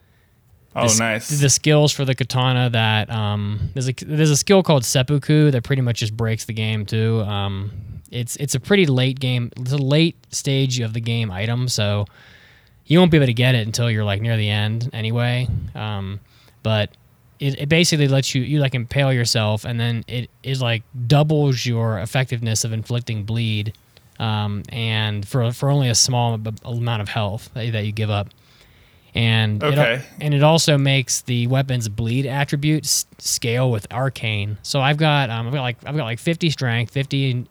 [0.76, 1.28] Oh, the, nice.
[1.28, 5.62] The skills for the katana that um, there's a there's a skill called seppuku that
[5.62, 7.20] pretty much just breaks the game too.
[7.20, 7.70] Um,
[8.10, 9.52] it's it's a pretty late game.
[9.56, 12.06] It's a late stage of the game item, so
[12.86, 15.46] you won't be able to get it until you're like near the end anyway.
[15.76, 16.18] Um,
[16.64, 16.90] but
[17.46, 21.64] it, it basically lets you you like impale yourself, and then it is like doubles
[21.66, 23.72] your effectiveness of inflicting bleed,
[24.18, 28.28] um, and for for only a small amount of health that, that you give up.
[29.16, 30.02] And it Okay.
[30.20, 34.58] and it also makes the weapons bleed attribute s- scale with arcane.
[34.62, 37.46] So I've got um, I've got like I've got like 50 strength, 50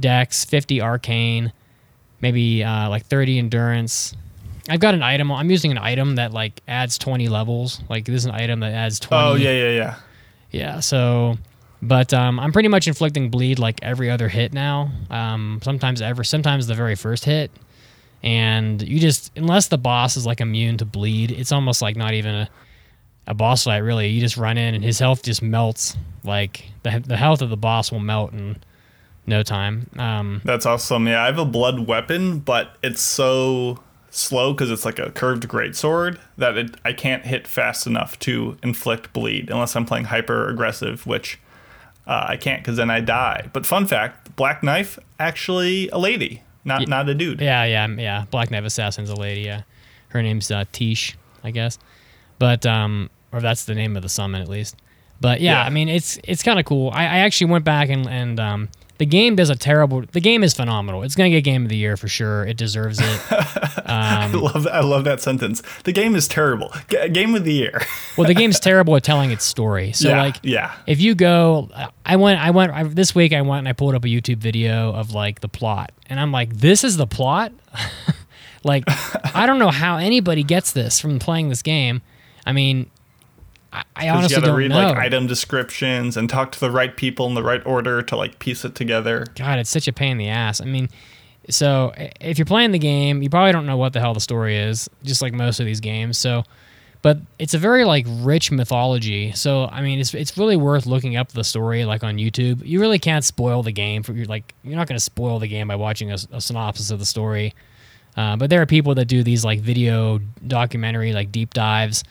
[0.00, 1.52] dex, 50 arcane,
[2.22, 4.14] maybe uh, like 30 endurance.
[4.68, 5.30] I've got an item.
[5.30, 7.80] I'm using an item that like adds 20 levels.
[7.88, 9.22] Like this is an item that adds 20.
[9.22, 9.94] oh, yeah, yeah, yeah.
[10.50, 10.80] Yeah.
[10.80, 11.36] So,
[11.82, 14.90] but um, I'm pretty much inflicting bleed like every other hit now.
[15.10, 17.50] Um, sometimes ever, sometimes the very first hit,
[18.22, 22.14] and you just unless the boss is like immune to bleed, it's almost like not
[22.14, 22.50] even a
[23.26, 24.08] a boss fight really.
[24.08, 25.96] You just run in and his health just melts.
[26.24, 28.56] Like the the health of the boss will melt in
[29.26, 29.90] no time.
[29.98, 31.06] Um, That's awesome.
[31.08, 33.80] Yeah, I have a blood weapon, but it's so
[34.16, 38.56] slow because it's like a curved greatsword that it, I can't hit fast enough to
[38.62, 41.38] inflict bleed unless I'm playing hyper aggressive, which
[42.06, 43.50] uh, I can't because then I die.
[43.52, 47.40] But fun fact: Black Knife actually a lady, not not a dude.
[47.40, 48.24] Yeah, yeah, yeah.
[48.30, 49.42] Black Knife Assassin's a lady.
[49.42, 49.62] Yeah,
[50.08, 51.78] her name's uh, Tiche, I guess.
[52.38, 54.76] But um, or that's the name of the summon at least.
[55.20, 55.64] But yeah, Yeah.
[55.64, 56.90] I mean, it's it's kind of cool.
[56.92, 58.68] I, I actually went back and and um,
[58.98, 60.04] the game does a terrible.
[60.12, 61.02] The game is phenomenal.
[61.02, 62.44] It's gonna get game of the year for sure.
[62.44, 63.20] It deserves it.
[63.86, 64.74] I um, love that.
[64.74, 65.62] I love that sentence.
[65.84, 66.72] The game is terrible.
[66.88, 67.80] G- game of the year.
[68.16, 69.92] well, the game's terrible at telling its story.
[69.92, 70.74] So yeah, like, yeah.
[70.86, 71.70] if you go
[72.04, 74.38] i went i went I, this week i went and i pulled up a youtube
[74.38, 77.52] video of like the plot and i'm like this is the plot
[78.64, 78.84] like
[79.34, 82.00] i don't know how anybody gets this from playing this game
[82.46, 82.90] i mean
[83.76, 84.76] i, I 'Cause you honestly gotta don't read know.
[84.88, 88.38] like item descriptions and talk to the right people in the right order to like
[88.38, 89.26] piece it together.
[89.36, 90.60] god it's such a pain in the ass.
[90.60, 90.88] I mean
[91.48, 94.56] so if you're playing the game you probably don't know what the hell the story
[94.56, 96.42] is just like most of these games so
[97.02, 101.16] but it's a very like rich mythology so i mean it's, it's really worth looking
[101.16, 102.66] up the story like on youtube.
[102.66, 105.46] You really can't spoil the game for you're like you're not going to spoil the
[105.46, 107.54] game by watching a synopsis of the story
[108.16, 112.02] uh, but there are people that do these like video documentary like deep dives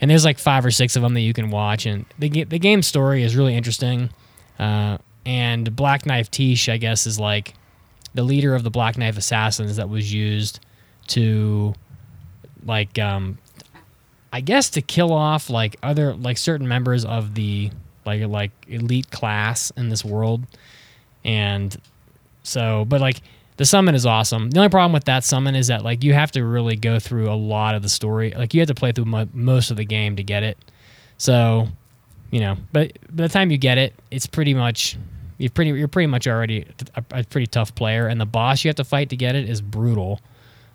[0.00, 2.58] and there's like five or six of them that you can watch and the, the
[2.58, 4.10] game story is really interesting
[4.58, 7.54] uh, and black knife tiche i guess is like
[8.14, 10.60] the leader of the black knife assassins that was used
[11.06, 11.74] to
[12.64, 13.38] like um
[14.32, 17.70] i guess to kill off like other like certain members of the
[18.08, 20.44] like like elite class in this world.
[21.24, 21.76] And
[22.42, 23.20] so but like
[23.58, 24.50] the summon is awesome.
[24.50, 27.30] The only problem with that summon is that like you have to really go through
[27.30, 28.32] a lot of the story.
[28.34, 30.56] Like you have to play through mo- most of the game to get it.
[31.18, 31.68] So
[32.30, 34.96] you know but by the time you get it it's pretty much
[35.38, 38.06] you're pretty you're pretty much already a, a pretty tough player.
[38.06, 40.20] And the boss you have to fight to get it is brutal.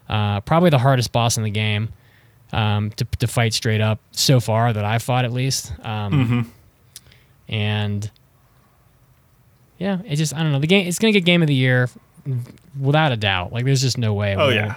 [0.09, 1.89] Uh, probably the hardest boss in the game
[2.51, 5.73] um, to, to fight straight up so far that I've fought at least.
[5.83, 6.51] Um,
[7.47, 8.09] And
[9.77, 10.59] yeah, it just I don't know.
[10.59, 10.87] The game.
[10.87, 11.89] It's gonna get game of the year
[12.79, 13.51] without a doubt.
[13.53, 14.35] Like there's just no way.
[14.35, 14.75] Oh yeah.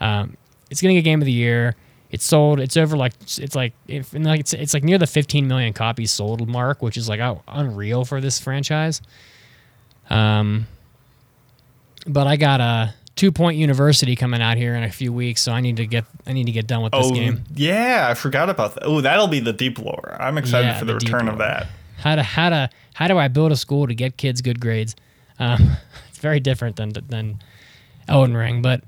[0.00, 0.36] Um,
[0.70, 1.74] it's getting a game of the year.
[2.10, 2.60] It's sold.
[2.60, 5.72] It's over like it's like if, and like it's it's like near the 15 million
[5.72, 9.00] copies sold mark, which is like oh, unreal for this franchise.
[10.08, 10.66] Um,
[12.06, 15.50] but I got a Two Point University coming out here in a few weeks, so
[15.52, 17.42] I need to get I need to get done with this Oh game.
[17.54, 18.84] yeah, I forgot about that.
[18.84, 20.16] Oh, that'll be the deep lore.
[20.20, 21.66] I'm excited Yeah, for the, the return of that.
[21.98, 24.94] How to how to how do I build a school to get kids good grades?
[25.38, 25.72] Um,
[26.16, 27.38] it's very different than than
[28.08, 28.82] Elden Ring, but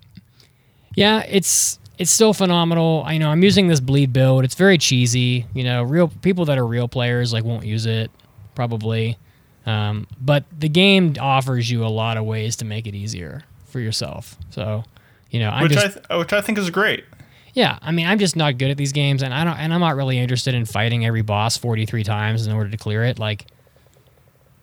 [0.97, 3.03] yeah, it's it's still phenomenal.
[3.05, 4.45] I know I'm using this bleed build.
[4.45, 5.47] It's very cheesy.
[5.53, 8.11] You know, real people that are real players like won't use it
[8.55, 9.19] probably,
[9.67, 13.79] um, but the game offers you a lot of ways to make it easier for
[13.81, 14.37] yourself.
[14.51, 14.85] So,
[15.31, 17.05] you know, I'm Which just I th- which I think is great.
[17.53, 19.81] yeah, I mean, I'm just not good at these games, and I don't, and I'm
[19.81, 23.19] not really interested in fighting every boss 43 times in order to clear it.
[23.19, 23.47] Like,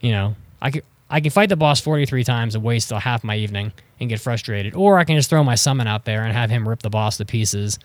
[0.01, 3.35] you know, I could, I can fight the boss 43 times and waste half my
[3.35, 6.49] evening and get frustrated, or I can just throw my summon out there and have
[6.49, 7.77] him rip the boss to pieces,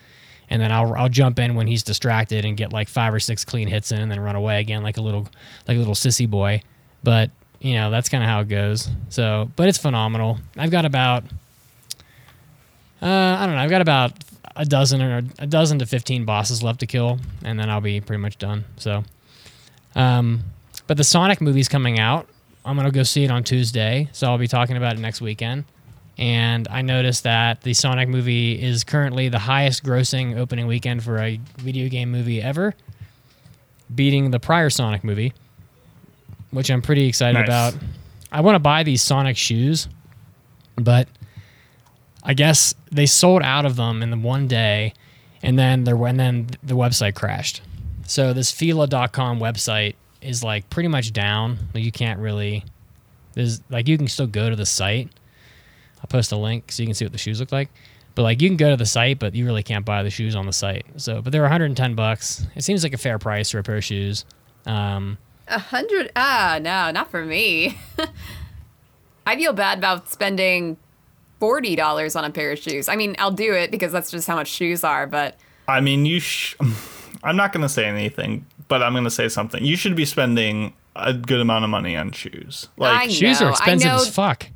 [0.48, 3.44] and then I'll, I'll jump in when he's distracted and get like five or six
[3.44, 5.28] clean hits in, and then run away again like a little,
[5.68, 6.62] like a little sissy boy.
[7.02, 7.30] But
[7.61, 8.88] you know, that's kind of how it goes.
[9.11, 10.38] So, but it's phenomenal.
[10.56, 11.24] I've got about
[13.02, 13.61] uh, I don't know.
[13.62, 14.12] I've got about
[14.56, 18.00] a dozen or a dozen to fifteen bosses left to kill, and then I'll be
[18.00, 18.64] pretty much done.
[18.76, 19.04] So,
[19.94, 20.44] um,
[20.87, 22.28] but the Sonic movie's coming out.
[22.64, 25.64] I'm gonna go see it on Tuesday, so I'll be talking about it next weekend.
[26.18, 31.18] And I noticed that the Sonic movie is currently the highest grossing opening weekend for
[31.18, 32.75] a video game movie ever,
[33.94, 35.33] beating the prior Sonic movie,
[36.51, 37.46] which I'm pretty excited Nice.
[37.49, 37.75] about.
[38.31, 39.88] I want to buy these Sonic shoes,
[40.77, 41.09] but
[42.23, 44.92] I guess they sold out of them in the one day,
[45.42, 47.62] and then there and then the website crashed.
[48.07, 51.59] So this Fila.com website is like pretty much down.
[51.74, 52.64] Like you can't really.
[53.35, 55.09] There's like you can still go to the site.
[55.98, 57.68] I'll post a link so you can see what the shoes look like.
[58.14, 60.35] But like you can go to the site, but you really can't buy the shoes
[60.35, 60.85] on the site.
[60.96, 62.44] So, but they're 110 bucks.
[62.56, 64.24] It seems like a fair price for a pair of shoes.
[64.66, 66.11] Um, A hundred?
[66.16, 67.78] Ah, no, not for me.
[69.26, 70.76] I feel bad about spending
[71.38, 72.88] forty dollars on a pair of shoes.
[72.88, 75.06] I mean, I'll do it because that's just how much shoes are.
[75.06, 75.37] But
[75.68, 76.20] I mean, you.
[76.20, 76.56] Sh-
[77.22, 79.62] I'm not going to say anything, but I'm going to say something.
[79.62, 82.68] You should be spending a good amount of money on shoes.
[82.78, 84.46] I Like shoes No, are I expensive know- as fuck.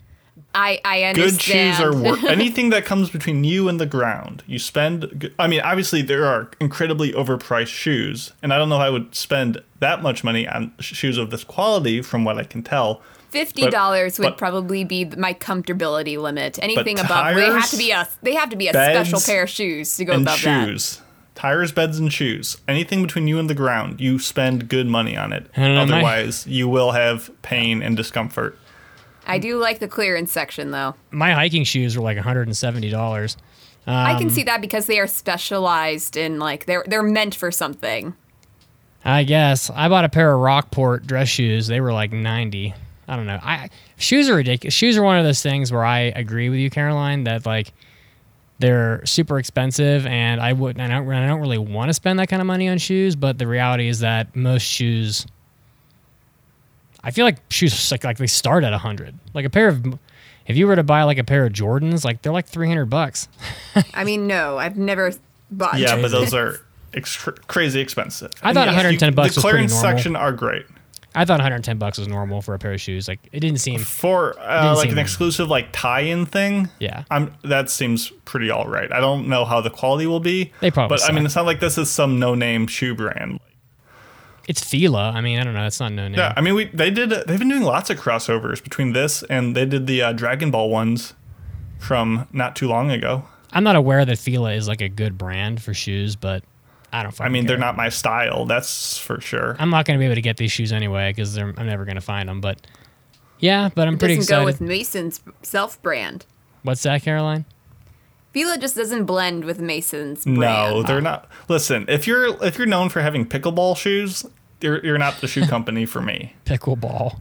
[0.57, 1.33] I I understand.
[1.33, 4.45] good shoes are worth anything that comes between you and the ground.
[4.47, 5.33] You spend.
[5.37, 9.17] I mean, obviously there are incredibly overpriced shoes, and I don't know if I would
[9.17, 13.03] spend that much money on shoes of this quality, from what I can tell.
[13.31, 16.61] Fifty dollars would but- probably be my comfortability limit.
[16.63, 19.21] Anything above, tires, they have to be a they have to be a beds, special
[19.27, 21.01] pair of shoes to go and above that.
[21.35, 21.41] Shoes.
[21.43, 22.57] Tires, beds, and shoes.
[22.69, 25.47] Anything between you and the ground, you spend good money on it.
[25.57, 28.59] I my- Otherwise, you will have pain and discomfort.
[29.27, 30.95] I do like the clearance section though.
[31.11, 33.37] My hiking shoes were like 170 dollars.
[33.87, 37.51] I Um, can see that because they are specialized in like they're they're meant for
[37.51, 38.15] something.
[39.05, 41.67] I guess I bought a pair of Rockport dress shoes.
[41.67, 42.73] They were like 90.
[43.09, 43.39] I don't know.
[43.43, 44.73] I shoes are ridiculous.
[44.75, 47.73] Shoes are one of those things where I agree with you, Caroline, that like
[48.59, 52.29] they're super expensive, and I would I don't I don't really want to spend that
[52.29, 53.17] kind of money on shoes.
[53.17, 55.27] But the reality is that most shoes,
[57.03, 59.19] I feel like shoes like like they start at a hundred.
[59.35, 59.85] Like a pair of,
[60.47, 63.29] if you were to buy like a pair of Jordans, like they're like 300 bucks.
[63.95, 65.13] I mean, no, I've never
[65.51, 65.79] bought.
[65.79, 66.61] Yeah, but those are
[66.95, 68.31] extra, crazy expensive.
[68.43, 69.91] I thought And 110 you- bucks The was pretty clearance normal.
[69.99, 70.67] section are great
[71.17, 73.07] I thought 110 bucks was normal for a pair of shoes.
[73.07, 73.79] Like it didn't seem.
[73.81, 76.69] for uh, Didn't like seem- an exclusive like tie-in thing.
[76.81, 77.05] Yeah.
[77.11, 78.91] I'm that seems pretty all right.
[78.93, 80.53] I don't know how the quality will be.
[80.61, 83.39] They probably But I mean, it's not like this is some no-name shoe brand.
[84.47, 85.13] It's Fila.
[85.15, 85.65] I mean, I don't know.
[85.67, 86.19] It's not no name.
[86.19, 87.11] Yeah, I mean, we they did.
[87.11, 90.69] They've been doing lots of crossovers between this and they did the uh, Dragon Ball
[90.69, 91.15] ones
[91.79, 93.25] from not too long ago.
[93.53, 96.43] I'm not aware that Fila is like a good brand for shoes, but
[96.95, 97.21] I don't.
[97.21, 98.47] I mean, they're not my style.
[98.47, 99.57] That's for sure.
[99.59, 101.97] I'm not going to be able to get these shoes anyway because I'm never going
[101.97, 102.41] to find them.
[102.41, 102.67] But
[103.41, 104.41] yeah, but I'm It pretty doesn't excited.
[104.43, 106.25] go with Mason's self brand.
[106.63, 107.45] What's that, Caroline?
[108.33, 110.39] Fila just doesn't blend with Mason's brand.
[110.41, 111.29] No, they're not.
[111.49, 114.25] Listen, if you're if you're known for having pickleball shoes,
[114.61, 116.35] you're you're not the shoe company for me.
[116.45, 117.21] Pickleball.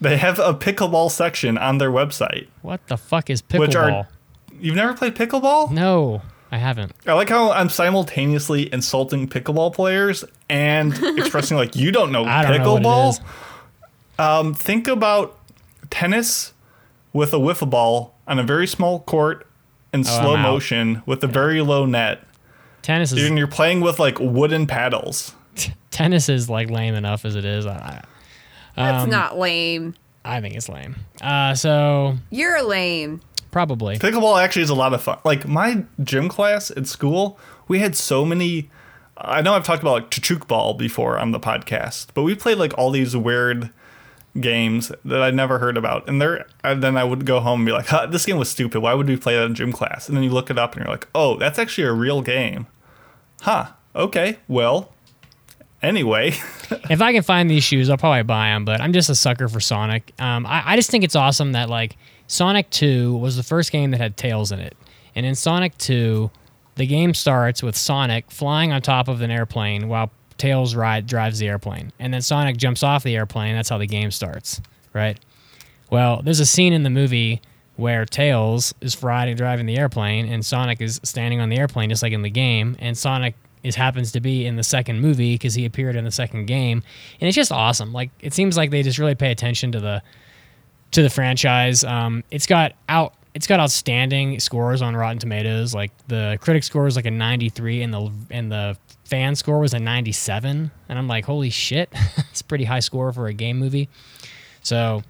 [0.00, 2.48] They have a pickleball section on their website.
[2.62, 3.58] What the fuck is pickleball?
[3.60, 4.08] Which are-
[4.58, 5.70] You've never played pickleball?
[5.70, 6.20] no,
[6.52, 6.92] I haven't.
[7.06, 12.42] I like how I'm simultaneously insulting pickleball players and expressing like you don't know I
[12.42, 13.10] don't know what it pickleball.
[13.10, 13.20] is.
[14.18, 15.38] Um, think about
[15.90, 16.52] tennis
[17.12, 19.46] with a wiffle ball on a very small court
[19.92, 22.22] in Oh, slow motion with a very low net.
[22.82, 25.34] Tennis is And you're playing with like wooden paddles.
[25.90, 27.66] tennis is like lame enough as it is.
[27.66, 28.02] I,
[28.76, 29.94] That's Um, not lame.
[30.24, 30.96] I think it's lame.
[31.22, 33.20] Uh, so You're lame.
[33.50, 33.98] Probably.
[33.98, 35.18] Pickleball actually is a lot of fun.
[35.24, 37.38] Like my gym class at school,
[37.68, 38.70] we had so many.
[39.16, 42.58] I know I've talked about like Chachuk ball before on the podcast, but we played
[42.58, 43.70] like all these weird
[44.38, 46.08] games that I'd never heard about.
[46.08, 48.48] And there, and then I would go home and be like, huh, "This game was
[48.48, 48.80] stupid.
[48.80, 50.84] Why would we play that in gym class?" And then you look it up and
[50.84, 52.66] you're like, "Oh, that's actually a real game."
[53.42, 53.68] Huh.
[53.94, 54.38] Okay.
[54.48, 54.92] Well.
[55.82, 56.28] Anyway,
[56.90, 58.66] if I can find these shoes, I'll probably buy them.
[58.66, 60.12] But I'm just a sucker for Sonic.
[60.18, 61.96] Um, I, I just think it's awesome that like
[62.30, 64.76] Sonic 2 was the first game that had tails in it,
[65.16, 66.30] and in Sonic 2,
[66.76, 71.40] the game starts with Sonic flying on top of an airplane while Tails ride drives
[71.40, 73.56] the airplane, and then Sonic jumps off the airplane.
[73.56, 74.60] That's how the game starts,
[74.92, 75.18] right?
[75.90, 77.42] Well, there's a scene in the movie
[77.74, 82.04] where Tails is riding driving the airplane, and Sonic is standing on the airplane just
[82.04, 85.54] like in the game, and Sonic is happens to be in the second movie because
[85.54, 86.84] he appeared in the second game,
[87.20, 87.92] and it's just awesome.
[87.92, 90.00] Like it seems like they just really pay attention to the
[90.92, 91.84] to the franchise.
[91.84, 93.14] Um, it's got out.
[93.32, 95.72] It's got outstanding scores on Rotten Tomatoes.
[95.72, 99.74] Like the critic score is like a 93, and the and the fan score was
[99.74, 100.70] a 97.
[100.88, 101.90] And I'm like, holy shit,
[102.30, 103.88] it's a pretty high score for a game movie.
[104.62, 105.02] So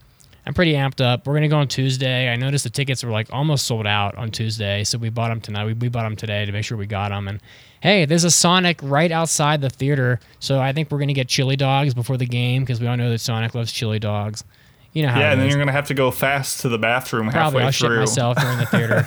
[0.46, 1.26] I'm pretty amped up.
[1.26, 2.28] We're gonna go on Tuesday.
[2.28, 5.40] I noticed the tickets were like almost sold out on Tuesday, so we bought them
[5.40, 5.66] tonight.
[5.66, 7.28] We, we bought them today to make sure we got them.
[7.28, 7.40] And
[7.80, 11.56] hey, there's a Sonic right outside the theater, so I think we're gonna get chili
[11.56, 14.44] dogs before the game because we all know that Sonic loves chili dogs.
[14.93, 17.30] You know how yeah, and then you're gonna have to go fast to the bathroom
[17.30, 18.01] Probably halfway I'll shit through.
[18.01, 19.07] myself during the theater.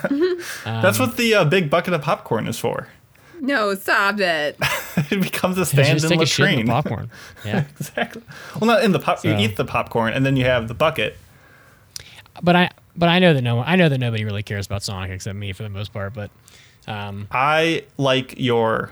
[0.64, 2.88] That's what the uh, big bucket of popcorn is for.
[3.42, 4.58] No, stop it.
[5.12, 7.12] it becomes a You just stand-in take a shit in the popcorn.
[7.46, 8.22] Yeah, exactly.
[8.60, 9.26] Well, not in the pop.
[9.26, 11.18] You eat the popcorn, and then you have the bucket.
[12.42, 14.84] but I but I know that no one I know that nobody really cares about
[14.84, 16.14] Sonic except me for the most part.
[16.14, 16.32] But
[16.88, 18.92] um, I like your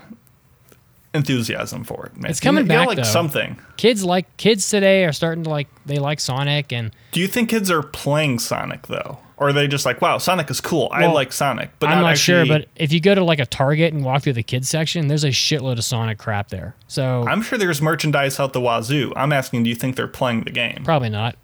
[1.14, 2.16] enthusiasm for it.
[2.16, 2.30] Man.
[2.30, 3.02] It's coming you, you gotta back, like though.
[3.10, 3.58] something.
[3.76, 7.50] kids like kids today are starting to like they like Sonic and Do you think
[7.50, 10.88] kids are playing Sonic though, or are they just like, "Wow, Sonic is cool.
[10.92, 13.46] I like Sonic," but I'm not actually, sure, but if you go to like a
[13.46, 16.74] Target and walk through the kids section, there's a shitload of Sonic crap there.
[16.86, 19.12] So I'm sure there's merchandise out the wazoo.
[19.16, 20.82] I'm asking, do you think they're playing the game?
[20.84, 21.36] probably not.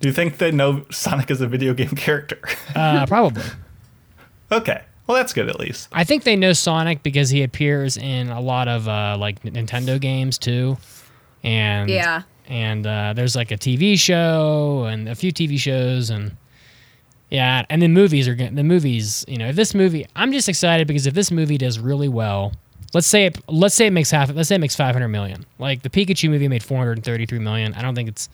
[0.00, 2.40] Do you think they know Sonic is a video game character?
[2.74, 3.44] Uh, probably.
[4.50, 5.88] okay, well that's good at least.
[5.92, 10.00] I think they know Sonic because he appears in a lot of uh, like Nintendo
[10.00, 10.78] games too,
[11.42, 12.22] and Yeah.
[12.48, 16.36] and uh, there's like a TV show and a few TV shows and
[17.30, 19.24] yeah, and then movies are going the movies.
[19.26, 22.52] You know, if this movie, I'm just excited because if this movie does really well,
[22.92, 25.46] let's say it, let's say it makes half, let's say it makes 500 million.
[25.58, 27.72] Like the Pikachu movie made 433 million.
[27.74, 28.28] I don't think it's.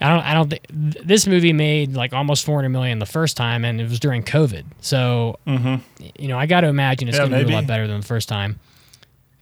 [0.00, 0.24] I don't.
[0.24, 3.80] I don't think th- this movie made like almost 400 million the first time, and
[3.80, 4.64] it was during COVID.
[4.80, 7.86] So, you know, I got to imagine it's Yeah, going to do a lot better
[7.86, 8.58] than the first time.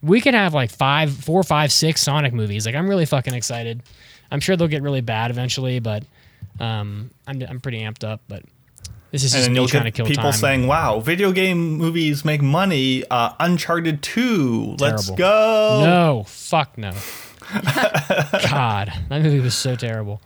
[0.01, 2.65] We could have like five, four, five, six Sonic movies.
[2.65, 3.83] Like, I'm really fucking excited.
[4.31, 6.03] I'm sure they'll get really bad eventually, but
[6.59, 8.21] um, I'm I'm pretty amped up.
[8.27, 8.43] But
[9.11, 10.33] this is And just trying to kill people time.
[10.33, 15.79] saying, "Wow, video game movies make money." Uh, Uncharted Two, let's go.
[15.81, 16.91] no, fuck no.
[18.49, 20.21] God, that movie was so terrible.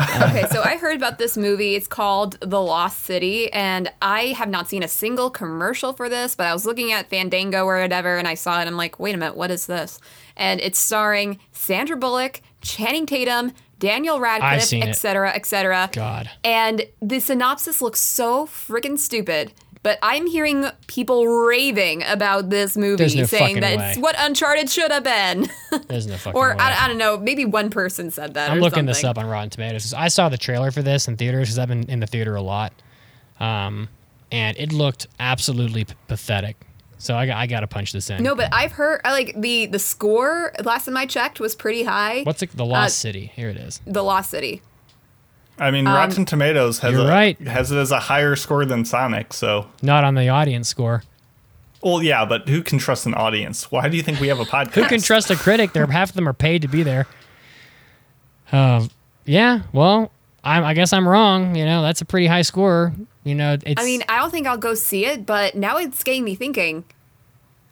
[0.00, 1.74] Okay, so I heard about this movie.
[1.74, 6.34] It's called The Lost City, and I have not seen a single commercial for this,
[6.34, 8.62] but I was looking at Fandango or whatever, and I saw it.
[8.62, 9.98] And I'm like, wait a minute, what is this?
[10.36, 15.90] And it's starring Sandra Bullock, Channing Tatum, Daniel Radcliffe, etc., etc.
[15.92, 16.30] God.
[16.44, 19.52] And the synopsis looks so freaking stupid.
[19.82, 23.90] But I'm hearing people raving about this movie, no saying that way.
[23.92, 25.48] it's what Uncharted should have been.
[25.88, 26.56] There's no fucking or way.
[26.58, 28.50] I, I don't know, maybe one person said that.
[28.50, 29.94] I'm looking this up on Rotten Tomatoes.
[29.94, 32.42] I saw the trailer for this in theaters because I've been in the theater a
[32.42, 32.74] lot,
[33.38, 33.88] um,
[34.30, 36.56] and it looked absolutely p- pathetic.
[36.98, 38.22] So I got I got to punch this in.
[38.22, 41.84] No, but I've heard I like the the score last time I checked was pretty
[41.84, 42.22] high.
[42.24, 43.32] What's it, the Lost Uh, City?
[43.34, 43.80] Here it is.
[43.86, 44.60] the Lost City?
[45.60, 47.38] I mean, Rotten Tomatoes has a, right.
[47.40, 49.32] has it as a higher score than Sonic.
[49.34, 51.02] So, Not on the audience score.
[51.82, 53.70] well, yeah, but who can trust an audience?
[53.70, 54.72] Why do you think we have a podcast?
[54.72, 55.72] Who can trust a critic?
[55.72, 57.06] They're half of them are paid to be there.
[58.52, 58.90] Um,
[59.26, 59.62] yeah.
[59.72, 60.10] Well,
[60.42, 61.54] I, I guess I'm wrong.
[61.54, 62.92] You know, that's a pretty high score.
[63.24, 63.80] You know, it's.
[63.80, 66.84] I mean, I don't think I'll go see it, but now it's getting me thinking.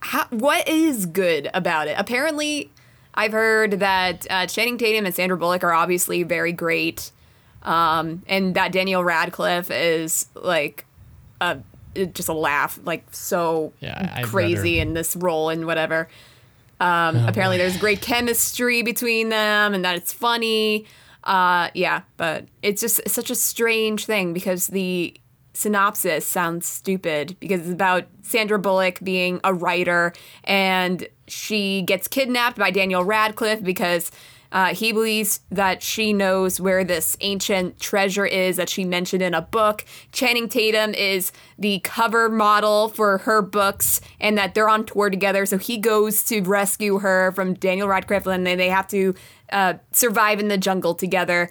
[0.00, 1.96] How, what is good about it?
[1.98, 2.70] Apparently,
[3.14, 7.10] I've heard that uh, Channing Tatum and Sandra Bullock are obviously very great,
[7.62, 10.84] um, and that Daniel Radcliffe is like
[11.40, 11.58] a
[12.12, 16.08] just a laugh, like so Yeah, crazy in this role and whatever.
[16.80, 20.86] Um, apparently, there's great chemistry between them, and that it's funny.
[21.24, 25.14] Uh, yeah, but it's just such a strange thing because the
[25.58, 30.12] synopsis sounds stupid because it's about Sandra Bullock being a writer
[30.44, 34.12] and she gets kidnapped by Daniel Radcliffe because
[34.50, 39.34] Uh, he believes that she knows where this ancient treasure is that she mentioned in
[39.34, 39.84] a book.
[40.12, 45.44] Channing Tatum is the cover model for her books, and that they're on tour together.
[45.44, 49.14] So he goes to rescue her from Daniel Radcliffe, and they have to
[49.52, 51.50] uh, survive in the jungle together.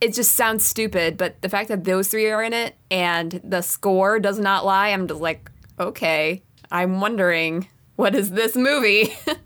[0.00, 3.62] It just sounds stupid, but the fact that those three are in it and the
[3.62, 6.42] score does not lie, I'm just like, okay.
[6.70, 9.14] I'm wondering what is this movie?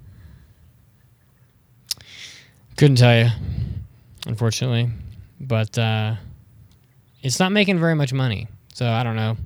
[2.78, 3.28] Couldn't tell you,
[4.28, 4.88] unfortunately,
[5.40, 6.14] but uh,
[7.24, 8.46] it's not making very much money.
[8.72, 9.36] So I don't know,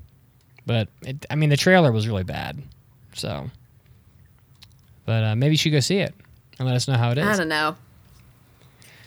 [0.66, 2.62] but it, I mean the trailer was really bad.
[3.14, 3.48] So,
[5.06, 6.14] but uh, maybe you should go see it
[6.58, 7.26] and let us know how it is.
[7.26, 7.74] I don't know.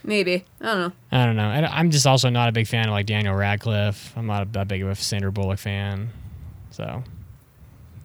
[0.03, 0.43] Maybe.
[0.59, 0.91] I don't know.
[1.11, 1.51] I don't know.
[1.51, 4.11] And I'm just also not a big fan of like Daniel Radcliffe.
[4.17, 6.09] I'm not a, that big of a Sandra Bullock fan.
[6.71, 7.03] So,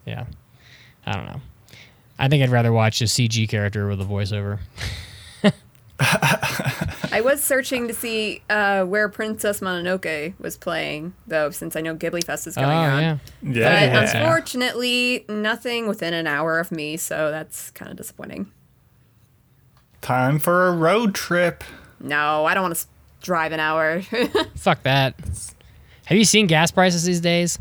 [0.05, 0.27] yeah,
[1.07, 1.41] I don't know.
[2.19, 4.59] I think I'd rather watch a CG character with a voiceover.
[7.13, 11.95] I was searching to see uh, where Princess Mononoke was playing, though, since I know
[11.95, 13.03] Ghibli Fest is Oh going on.
[13.03, 14.01] yeah, But Yeah.
[14.21, 18.51] unfortunately, nothing within an hour of me, so that's kind of disappointing.
[20.01, 21.63] Time for a road trip.
[22.01, 22.87] No, I don't want to
[23.21, 24.01] drive an hour.
[24.57, 25.15] fuck that.
[26.07, 27.59] Have you seen gas prices these days?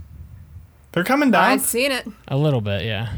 [0.94, 2.08] They're coming down I've seen it.
[2.30, 3.12] A little bit, yeah.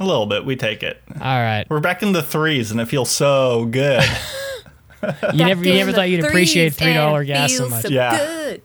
[0.00, 0.44] a little bit.
[0.44, 1.00] We take it.
[1.14, 1.64] All right.
[1.70, 4.02] We're back in the threes, and it feels so good.
[5.32, 7.82] You never, you never thought you'd appreciate three dollar gas so much.
[7.82, 8.16] So Yeah.
[8.16, 8.62] good.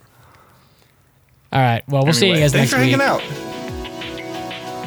[1.54, 1.84] All right.
[1.88, 3.00] Well, we'll see you Anyway, guys thanks next for week.
[3.02, 3.22] out.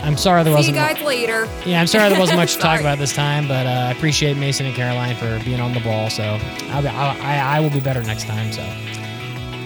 [0.05, 0.99] I'm sorry there See you wasn't.
[0.99, 1.49] guys later.
[1.65, 4.37] Yeah, I'm sorry there wasn't much to talk about this time, but uh, I appreciate
[4.37, 6.11] Mason and Caroline for being on the ball.
[6.11, 6.23] So
[6.71, 8.53] I'll be, I'll, I, I will be better next time.
[8.53, 8.63] So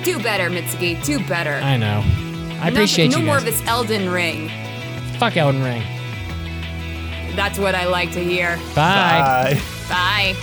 [0.05, 1.03] Do better, Mitsugi.
[1.05, 1.55] Do better.
[1.55, 2.03] I know.
[2.61, 3.49] I No- appreciate no, you more guys.
[3.49, 4.49] of this Elden Ring.
[5.19, 5.83] Fuck Elden Ring.
[7.35, 8.57] That's what I like to hear.
[8.75, 9.55] Bye.
[9.59, 9.61] Bye.
[9.89, 10.37] Bye.